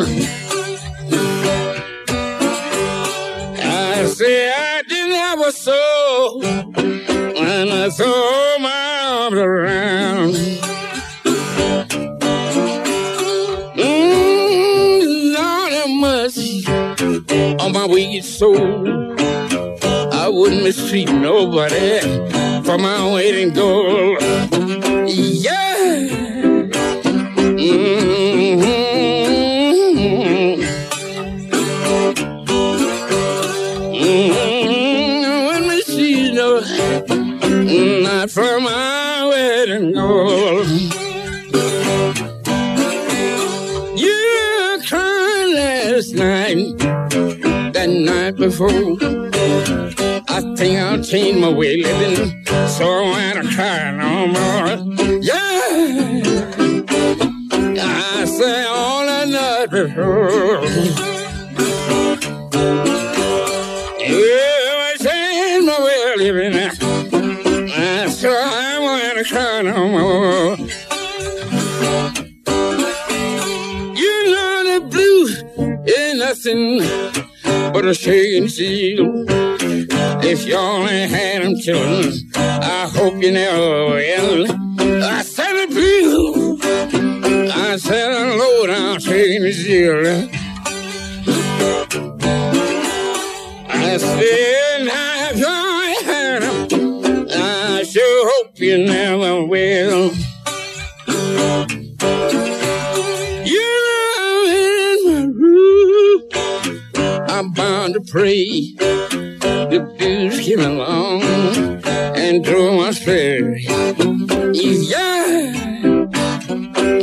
I 3.61 4.05
say 4.07 4.51
I 4.51 4.83
didn't 4.83 5.15
have 5.15 5.41
a 5.41 5.53
soul 5.53 6.41
when 6.41 7.69
I 7.69 7.89
throw 7.91 8.59
my 8.59 9.01
arms 9.05 9.39
around. 9.39 10.48
On 17.61 17.73
my 17.73 17.87
weak 17.87 18.25
soul. 18.25 18.87
I 20.13 20.29
wouldn't 20.29 20.63
mistreat 20.63 21.11
nobody 21.11 22.01
for 22.63 22.79
my 22.79 23.13
waiting 23.13 23.53
gold. 23.53 24.23
Yeah. 25.09 25.58
Night. 48.61 50.25
I 50.29 50.41
think 50.57 50.79
I'll 50.79 51.03
change 51.03 51.39
my 51.39 51.49
way 51.49 51.81
of 51.81 51.87
living, 51.87 52.45
so 52.69 52.85
I 52.87 53.33
won't 53.35 53.51
cry 53.55 53.91
no 53.91 54.27
more. 54.27 54.69
Yeah, 55.21 55.35
I 57.81 58.25
say 58.25 58.65
all 58.65 59.07
the 59.07 59.25
night 59.27 59.71
before. 59.71 60.65
Yeah, 64.01 64.87
I 64.87 64.95
change 64.99 65.65
my 65.65 65.79
way 65.85 66.01
of 66.11 66.17
living, 66.19 66.71
so 68.11 68.29
I 68.31 68.79
won't 68.81 69.27
cry 69.29 69.63
no 69.63 69.89
more. 69.89 70.57
You 73.97 74.15
know 74.33 74.55
the 74.73 74.81
blues 74.91 75.33
ain't 75.97 76.19
nothing 76.19 77.18
shaking 77.95 78.49
seal. 78.49 79.25
If 80.23 80.47
you 80.47 80.57
only 80.57 81.09
had 81.09 81.43
them 81.43 81.57
children, 81.59 82.31
I 82.35 82.91
hope 82.93 83.23
you 83.23 83.33
never 83.33 83.87
will. 83.87 84.47
I 85.03 85.23
said 85.23 85.55
it. 85.55 85.69
I 87.55 87.77
said 87.77 88.11
a 88.13 88.37
low 88.37 88.67
down 88.67 89.01
shaking 89.01 89.53
seal. 89.53 90.29
I 93.69 93.97
said, 93.97 94.89
if 95.31 95.39
you 95.39 95.47
had 96.05 96.43
them, 96.43 97.27
I 97.31 97.83
sure 97.85 98.31
hope 98.33 98.59
you 98.59 98.79
never 98.79 99.45
will. 99.45 99.78
I'm 107.39 107.53
bound 107.53 107.95
to 107.95 108.01
pray. 108.01 108.73
The 108.79 109.95
blues 109.97 110.41
came 110.41 110.59
along 110.59 111.23
and 111.23 112.45
drove 112.45 112.75
my 112.81 112.91
spirit. 112.91 113.63
Yeah, 114.55 115.53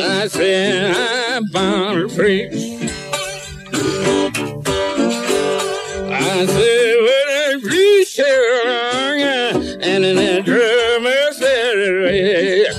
I 0.03 0.27
said 0.27 0.93
I'm 0.93 1.45
bound 1.53 2.09
to 2.09 2.15
pray. 2.17 2.49
I 6.11 6.45
said, 6.45 6.95
came 8.11 8.25
along 8.65 9.21
uh, 9.21 9.79
and 9.83 10.03
then 10.03 10.15
they 10.17 10.41
drove 10.41 11.01
my 11.01 11.29
spirit. 11.31 12.75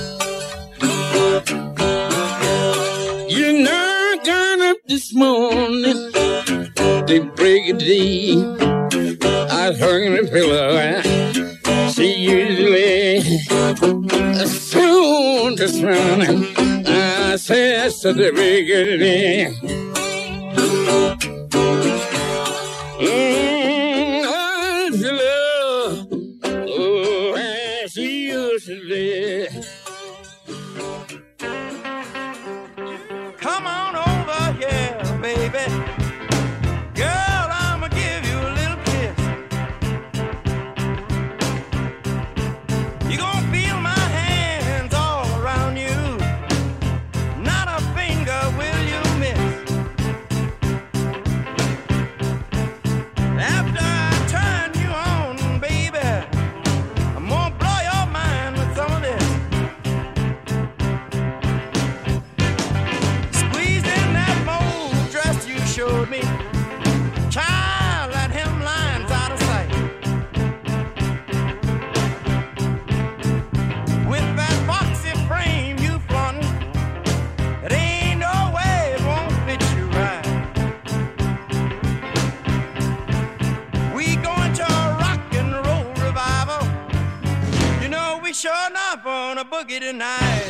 You 3.27 3.63
know, 3.63 3.71
I 3.71 4.19
got 4.23 4.59
up 4.61 4.77
this 4.85 5.11
morning, 5.11 6.11
the 7.07 7.19
brigadier. 7.35 8.57
I'd 9.49 9.79
hung 9.79 10.13
the 10.13 10.27
pillow. 10.29 11.01
She 11.91 12.13
usually 12.15 13.21
soon 14.45 15.55
to 15.55 15.67
smile. 15.69 16.43
I 16.85 17.37
said 17.37 17.91
to 18.01 18.13
the 18.13 18.31
brigadier. 18.33 19.53
Yeah. 22.99 23.56
Boogie 89.57 89.79
tonight. 89.79 90.46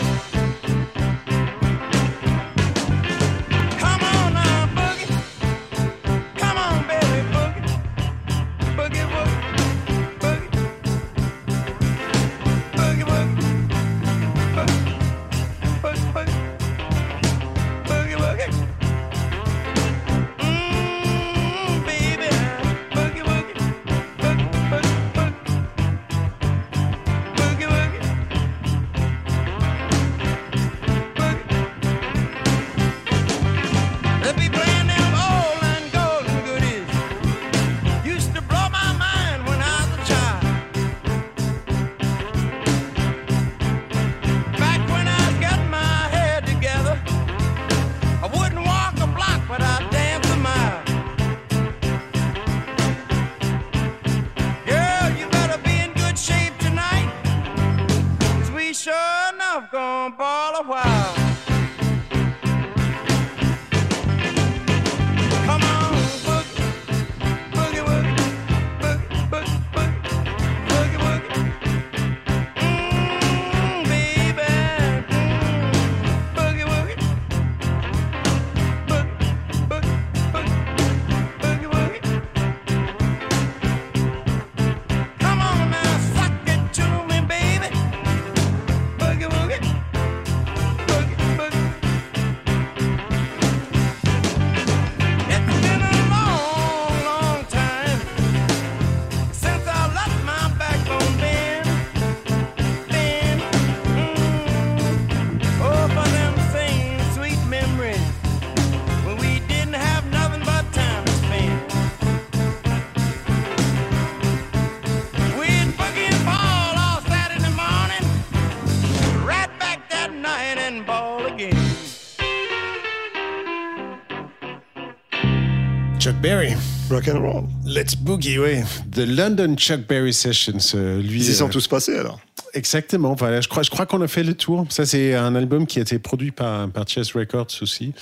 Rock 126.98 127.08
and 127.10 127.20
roll. 127.22 127.44
Let's 127.66 127.96
Boogie, 127.96 128.40
oui. 128.40 128.64
The 128.92 129.06
London 129.08 129.56
Chuck 129.56 129.82
Berry 129.88 130.14
Sessions. 130.14 130.58
euh, 130.76 131.00
lui, 131.02 131.20
Ils 131.20 131.30
y 131.30 131.34
sont 131.36 131.46
euh, 131.48 131.52
tous 131.52 131.68
passés 131.68 131.96
alors. 131.96 132.20
Exactement. 132.56 133.14
Voilà, 133.14 133.40
je 133.42 133.48
crois, 133.48 133.62
je 133.62 133.70
crois 133.70 133.86
qu'on 133.86 134.02
a 134.02 134.08
fait 134.08 134.24
le 134.24 134.34
tour. 134.34 134.66
Ça, 134.70 134.86
c'est 134.86 135.14
un 135.14 135.36
album 135.36 135.68
qui 135.68 135.78
a 135.78 135.84
été 135.84 136.00
produit 136.00 136.32
par, 136.32 136.68
par 136.70 136.88
Chess 136.88 137.12
Records 137.14 137.50
aussi. 137.62 137.94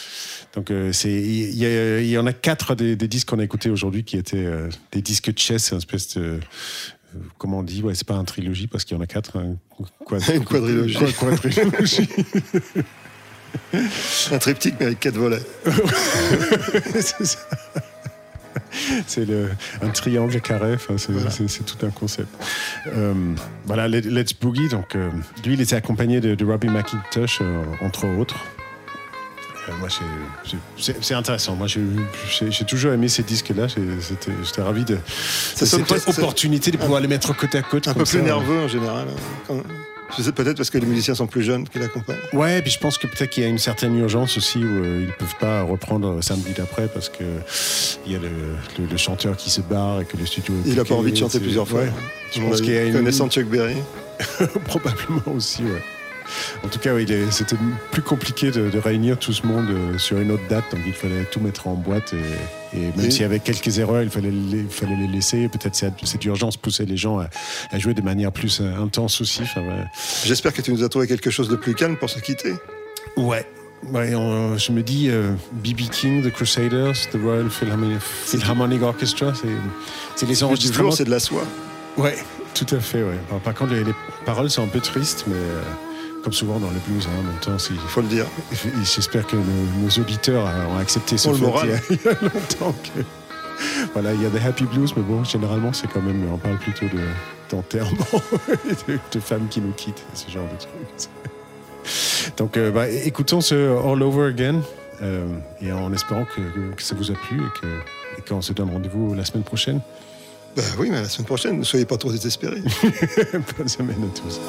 Donc, 0.56 0.72
euh, 0.72 0.94
c'est, 0.94 1.12
il 1.12 1.56
y, 2.08 2.18
en 2.18 2.26
a 2.26 2.32
quatre 2.32 2.74
des, 2.76 2.96
des 2.96 3.08
disques 3.10 3.28
qu'on 3.30 3.40
a 3.40 3.44
écoutés 3.44 3.70
aujourd'hui 3.70 4.04
qui 4.06 4.16
étaient 4.16 4.38
euh, 4.38 4.70
des 4.94 5.02
disques 5.02 5.34
de 5.34 5.38
Chess, 5.40 5.72
une 5.72 5.80
espèce 5.80 6.16
de. 6.18 6.40
Comment 7.38 7.60
on 7.60 7.64
dit? 7.64 7.82
Ouais, 7.82 7.96
c'est 7.96 8.08
pas 8.08 8.16
un 8.16 8.24
trilogie 8.24 8.68
parce 8.68 8.86
qu'il 8.86 8.96
y 8.96 9.00
en 9.00 9.04
a 9.04 9.08
quatre. 9.08 9.38
un 9.38 9.56
quad- 10.06 10.22
Une 10.34 10.46
quadrilogie. 10.46 10.96
Quad- 11.20 11.40
quadrilogie. 11.42 12.08
Un 14.32 14.38
triptyque 14.38 14.76
mais 14.80 14.88
avec 14.88 15.00
quatre 15.00 15.16
volets. 15.18 15.40
c'est 16.94 17.26
ça. 17.26 17.40
C'est 19.08 19.28
un 19.82 19.90
triangle 19.90 20.40
carré, 20.42 20.74
enfin, 20.76 20.96
c'est, 20.98 21.66
tout 21.66 21.86
un 21.86 21.90
concept. 21.90 22.28
Euh, 22.88 23.14
voilà, 23.66 23.88
Let- 23.88 24.02
Let's 24.10 24.34
Boogie, 24.34 24.70
donc 24.70 24.96
euh, 24.96 25.10
lui, 25.46 25.54
il 25.54 25.62
était 25.62 25.76
accompagné 25.76 26.20
de, 26.22 26.36
de 26.36 26.46
Robbie 26.46 26.68
McIntosh, 26.70 27.40
euh, 27.42 27.64
entre 27.82 28.06
autres. 28.08 28.36
Moi, 29.80 29.90
c'est, 31.02 31.14
intéressant. 31.16 31.56
Moi, 31.56 31.66
j'ai, 31.66 31.82
j'ai 32.52 32.66
toujours 32.66 32.94
aimé 32.94 33.08
ces 33.08 33.24
disques-là. 33.24 33.66
J'étais 33.68 34.62
ravi 34.62 34.86
de, 34.86 34.94
de 34.96 35.00
cette 35.66 36.08
opportunité 36.08 36.70
de 36.70 36.78
pouvoir 36.78 37.02
les 37.02 37.08
mettre 37.08 37.36
côte 37.36 37.56
à 37.56 37.64
côte. 37.64 37.88
Un 37.88 37.94
peu 37.96 38.04
plus 38.04 38.20
ça. 38.20 38.22
nerveux 38.22 38.60
en 38.60 38.68
général. 38.68 39.08
hein, 39.10 39.20
quand- 39.48 39.64
peut-être 40.24 40.58
parce 40.58 40.70
que 40.70 40.78
les 40.78 40.86
musiciens 40.86 41.16
sont 41.16 41.28
plus 41.28 41.44
jeunes 41.44 41.68
qui 41.68 41.80
l'accompagnent. 41.80 42.18
Ouais, 42.34 42.62
puis 42.62 42.72
je 42.72 42.80
pense 42.80 42.98
que 42.98 43.08
peut-être 43.08 43.30
qu'il 43.30 43.44
y 43.44 43.46
a 43.46 43.50
une 43.50 43.58
certaine 43.58 43.98
urgence 43.98 44.38
aussi 44.38 44.60
où 44.60 44.64
euh, 44.68 45.00
ils 45.02 45.08
ne 45.08 45.12
peuvent 45.14 45.36
pas 45.40 45.62
reprendre 45.64 46.22
samedi 46.24 46.52
d'après 46.58 46.88
parce 46.88 47.10
que 47.10 47.24
il 48.06 48.12
y 48.12 48.16
a 48.16 48.20
le, 48.20 48.28
le- 48.80 48.86
le 48.90 48.98
chanteur 48.98 49.36
qui 49.38 49.50
se 49.50 49.62
barre 49.62 50.02
et 50.02 50.06
que 50.06 50.18
le 50.18 50.26
studio. 50.26 50.54
est 50.66 50.70
Il 50.70 50.76
n'a 50.76 50.86
pas 50.86 50.96
envie 50.96 51.12
de 51.12 51.18
chanter 51.18 51.40
plusieurs 51.40 51.68
fois. 51.68 51.82
Ouais. 51.82 51.92
Je 52.34 52.42
pense 52.42 52.62
qu'il 52.62 52.74
y 52.74 52.78
a 52.78 52.84
une 52.84 52.94
Connaissant 52.94 53.30
Chuck 53.30 53.46
Berry. 53.46 53.76
probablement 54.66 55.36
aussi. 55.36 55.64
Ouais. 55.64 55.82
En 56.64 56.68
tout 56.68 56.80
cas, 56.80 56.94
oui, 56.94 57.06
c'était 57.32 57.56
plus 57.92 58.02
compliqué 58.02 58.52
de, 58.52 58.70
de 58.70 58.78
réunir 58.80 59.18
tout 59.20 59.34
ce 59.34 59.46
monde 59.46 59.68
euh, 59.70 59.98
sur 59.98 60.18
une 60.20 60.32
autre 60.32 60.48
date, 60.50 60.66
donc 60.72 60.82
il 60.86 60.94
fallait 60.94 61.24
tout 61.32 61.40
mettre 61.40 61.68
en 61.68 61.74
boîte 61.76 62.14
et, 62.14 62.78
et 62.78 62.92
même 62.98 63.12
s'il 63.12 63.22
y 63.22 63.26
avait 63.26 63.40
quelques 63.40 63.78
erreurs, 63.80 64.02
il 64.02 64.10
fallait 64.10 64.32
les, 64.32 64.60
il 64.60 64.70
fallait 64.70 64.96
les 64.96 65.08
laisser. 65.08 65.48
Peut-être 65.48 65.76
cette, 65.76 65.94
cette 66.04 66.26
urgence 66.26 66.58
poussait 66.58 66.86
les 66.86 66.98
gens 66.98 67.20
à, 67.20 67.28
à 67.72 67.80
jouer 67.80 67.94
de 67.94 68.02
manière 68.02 68.32
plus 68.32 68.60
euh, 68.62 68.76
intense 68.84 69.22
aussi. 69.22 69.42
Enfin, 69.44 69.62
ouais. 69.62 69.86
J'espère 70.26 70.54
que 70.54 70.62
tu 70.62 70.72
nous 70.72 70.84
as 70.84 70.90
trouvé 70.90 71.08
quelque 71.08 71.30
chose 71.30 71.48
de 71.50 71.56
plus 71.56 71.76
calme 71.76 71.98
pour 71.98 72.10
se 72.10 72.20
quitter. 72.20 72.54
Ouais. 73.18 73.46
Ouais, 73.92 74.16
on- 74.16 74.58
je 74.58 74.72
me 74.72 74.82
dis 74.82 75.10
BB 75.52 75.90
King, 75.92 76.24
The 76.24 76.34
Crusaders, 76.34 76.94
The 77.12 77.18
Royal 77.24 77.50
Philharmonic, 77.52 78.00
Philharmonic 78.00 78.82
Orchestra, 78.82 79.34
c'est, 80.16 80.26
les 80.26 80.44
enregistrements. 80.44 80.90
c'est 80.92 81.04
de 81.04 81.12
la 81.12 81.20
soie. 81.20 81.44
Ouais, 81.98 82.16
tout 82.56 82.66
à 82.76 82.80
fait. 82.80 83.04
Ouais. 83.04 83.20
Par 83.44 83.54
contre, 83.54 83.74
les, 83.74 83.84
les 83.84 83.94
paroles 84.26 84.50
sont 84.50 84.64
un 84.64 84.68
peu 84.68 84.80
tristes, 84.80 85.26
mais 85.28 85.36
euh, 85.36 85.62
comme 86.26 86.34
souvent 86.34 86.60
dans 86.60 86.72
le 86.72 86.80
blues, 86.88 87.06
hein, 87.08 87.20
en 87.20 87.24
même 87.24 87.40
temps, 87.40 87.58
c'est- 87.60 87.76
Faut 87.88 88.02
le 88.02 88.08
dire. 88.08 88.26
j'espère 88.84 89.26
que 89.28 89.36
nos, 89.36 89.44
nos 89.84 89.90
auditeurs 90.02 90.46
ont 90.74 90.78
accepté 90.80 91.18
ce 91.18 91.32
fait 91.32 91.40
moral. 91.46 91.68
il 91.68 91.72
y 91.72 91.76
a- 91.76 91.80
il 91.92 92.00
y 92.04 92.08
a 92.10 92.22
longtemps 92.22 92.76
que. 92.84 93.02
Voilà, 93.94 94.12
il 94.14 94.22
y 94.22 94.26
a 94.26 94.30
des 94.30 94.40
happy 94.40 94.66
blues, 94.66 94.92
mais 94.98 95.04
bon, 95.04 95.24
généralement, 95.24 95.72
c'est 95.72 95.88
quand 95.88 96.02
même, 96.02 96.28
on 96.34 96.38
parle 96.38 96.58
plutôt 96.58 96.88
de, 96.88 97.00
d'enterrement, 97.50 98.06
de, 98.88 99.00
de 99.14 99.20
femmes 99.22 99.48
qui 99.50 99.62
nous 99.62 99.72
quittent, 99.72 100.04
ce 100.14 100.30
genre 100.30 100.44
de 100.52 100.58
trucs. 100.58 102.36
Donc, 102.38 102.58
euh, 102.58 102.72
bah, 102.72 102.90
écoutons 102.90 103.40
ce 103.40 103.56
All 103.56 104.02
Over 104.04 104.30
Again, 104.30 104.62
euh, 105.04 105.26
et 105.62 105.72
en 105.72 105.94
espérant 105.94 106.26
que, 106.26 106.42
que 106.76 106.82
ça 106.82 106.96
vous 106.96 107.12
a 107.12 107.14
plu 107.14 107.40
et 108.18 108.22
qu'on 108.28 108.42
se 108.42 108.52
donne 108.52 108.72
rendez-vous 108.72 109.14
la 109.14 109.24
semaine 109.24 109.44
prochaine. 109.44 109.80
Bah 110.58 110.64
oui, 110.80 110.90
mais 110.90 111.02
la 111.02 111.08
semaine 111.10 111.26
prochaine, 111.28 111.60
ne 111.60 111.64
soyez 111.64 111.86
pas 111.86 111.98
trop 111.98 112.12
désespérés. 112.12 112.62
Bonne 113.58 113.68
semaine 113.70 114.04
à 114.04 114.20
tous. 114.20 114.40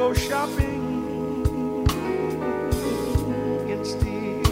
Go 0.00 0.14
shopping. 0.14 1.86
Instead. 3.68 4.46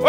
Oh! 0.00 0.08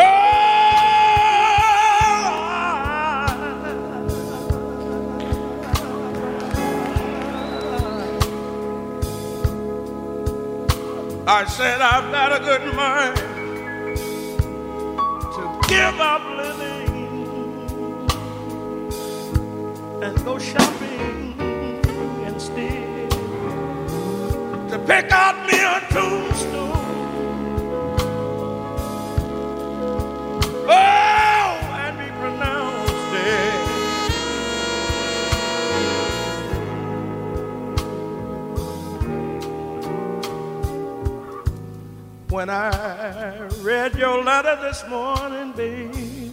I 11.28 11.46
said 11.48 11.82
I've 11.82 12.10
got 12.14 12.32
a 12.32 12.46
good 12.46 12.74
mind 12.74 13.19
Out 25.30 25.46
me 25.46 25.60
a 25.60 25.80
tombstone. 25.94 26.74
Oh, 30.68 31.52
and 31.84 31.96
be 32.00 32.08
pronounced 32.20 33.12
dead. 33.14 33.60
When 42.32 42.50
I 42.50 43.48
read 43.62 43.94
your 44.00 44.24
letter 44.24 44.56
this 44.64 44.84
morning, 44.90 45.52
baby, 45.52 46.32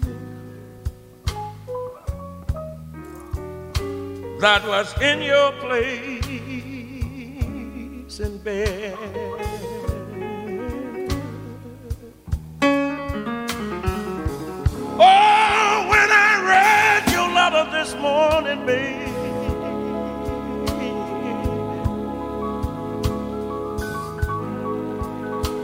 that 4.41 4.67
was 4.67 4.95
in 5.03 5.21
your 5.21 5.53
place 5.61 6.16
in 8.21 8.39
bed. 8.39 8.97
Oh, 14.99 15.87
when 15.91 16.11
I 16.11 16.41
read 16.53 17.13
your 17.13 17.29
letter 17.29 17.71
this 17.73 17.95
morning, 17.95 18.65
baby. 18.65 18.97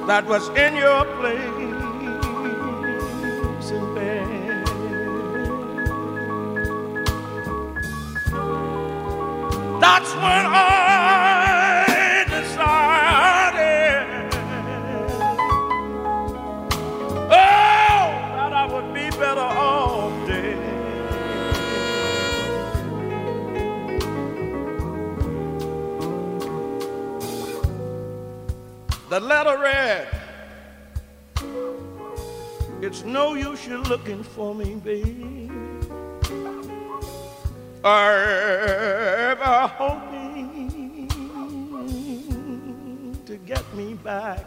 that 0.07 0.27
was 0.27 0.49
in 0.51 0.77
your 0.77 1.05
place 1.17 1.51
in 3.71 3.95
bed. 3.95 4.67
That's 9.81 10.15
when 10.17 10.47
I 10.47 10.82
letter 29.45 29.61
read, 29.61 30.07
It's 32.81 33.03
no 33.05 33.35
use 33.35 33.67
you 33.67 33.83
looking 33.83 34.23
for 34.23 34.55
me, 34.55 34.77
baby. 34.77 35.51
Ever 37.85 39.35
hoping 39.79 41.09
to 43.27 43.37
get 43.39 43.65
me 43.75 43.95
back. 43.95 44.45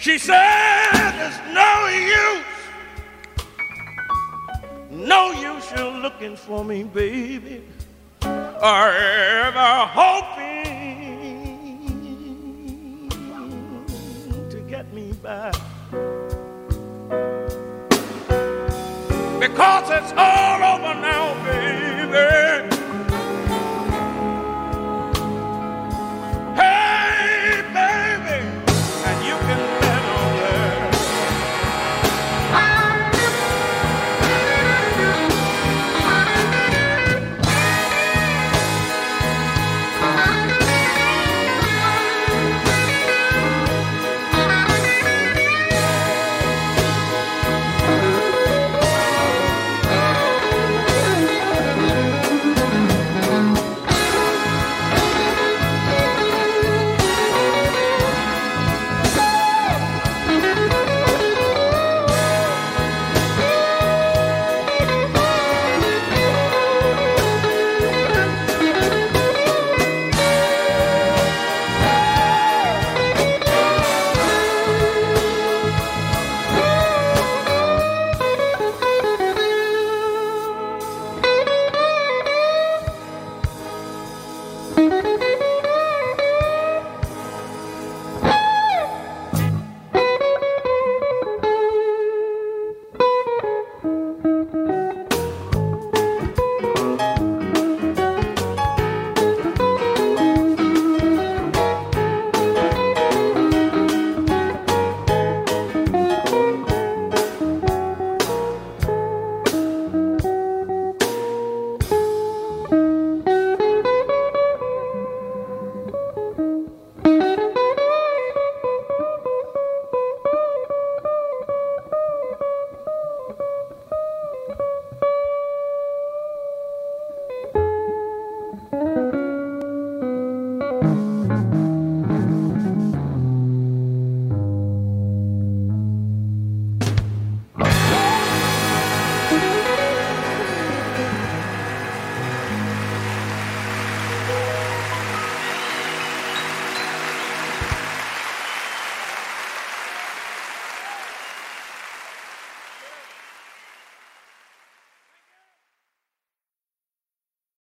She 0.00 0.18
said, 0.18 0.90
There's 0.92 1.40
no 1.52 1.86
use, 1.86 2.44
no 4.90 5.30
use 5.30 5.70
you 5.76 5.90
looking 6.02 6.36
for 6.36 6.64
me, 6.64 6.82
baby. 6.82 7.62
Or 8.22 8.90
ever 8.90 9.86
hoping 9.86 10.53
because 19.48 19.90
it's 19.90 20.12
all 20.16 20.62
over 20.62 20.94
now. 21.00 21.13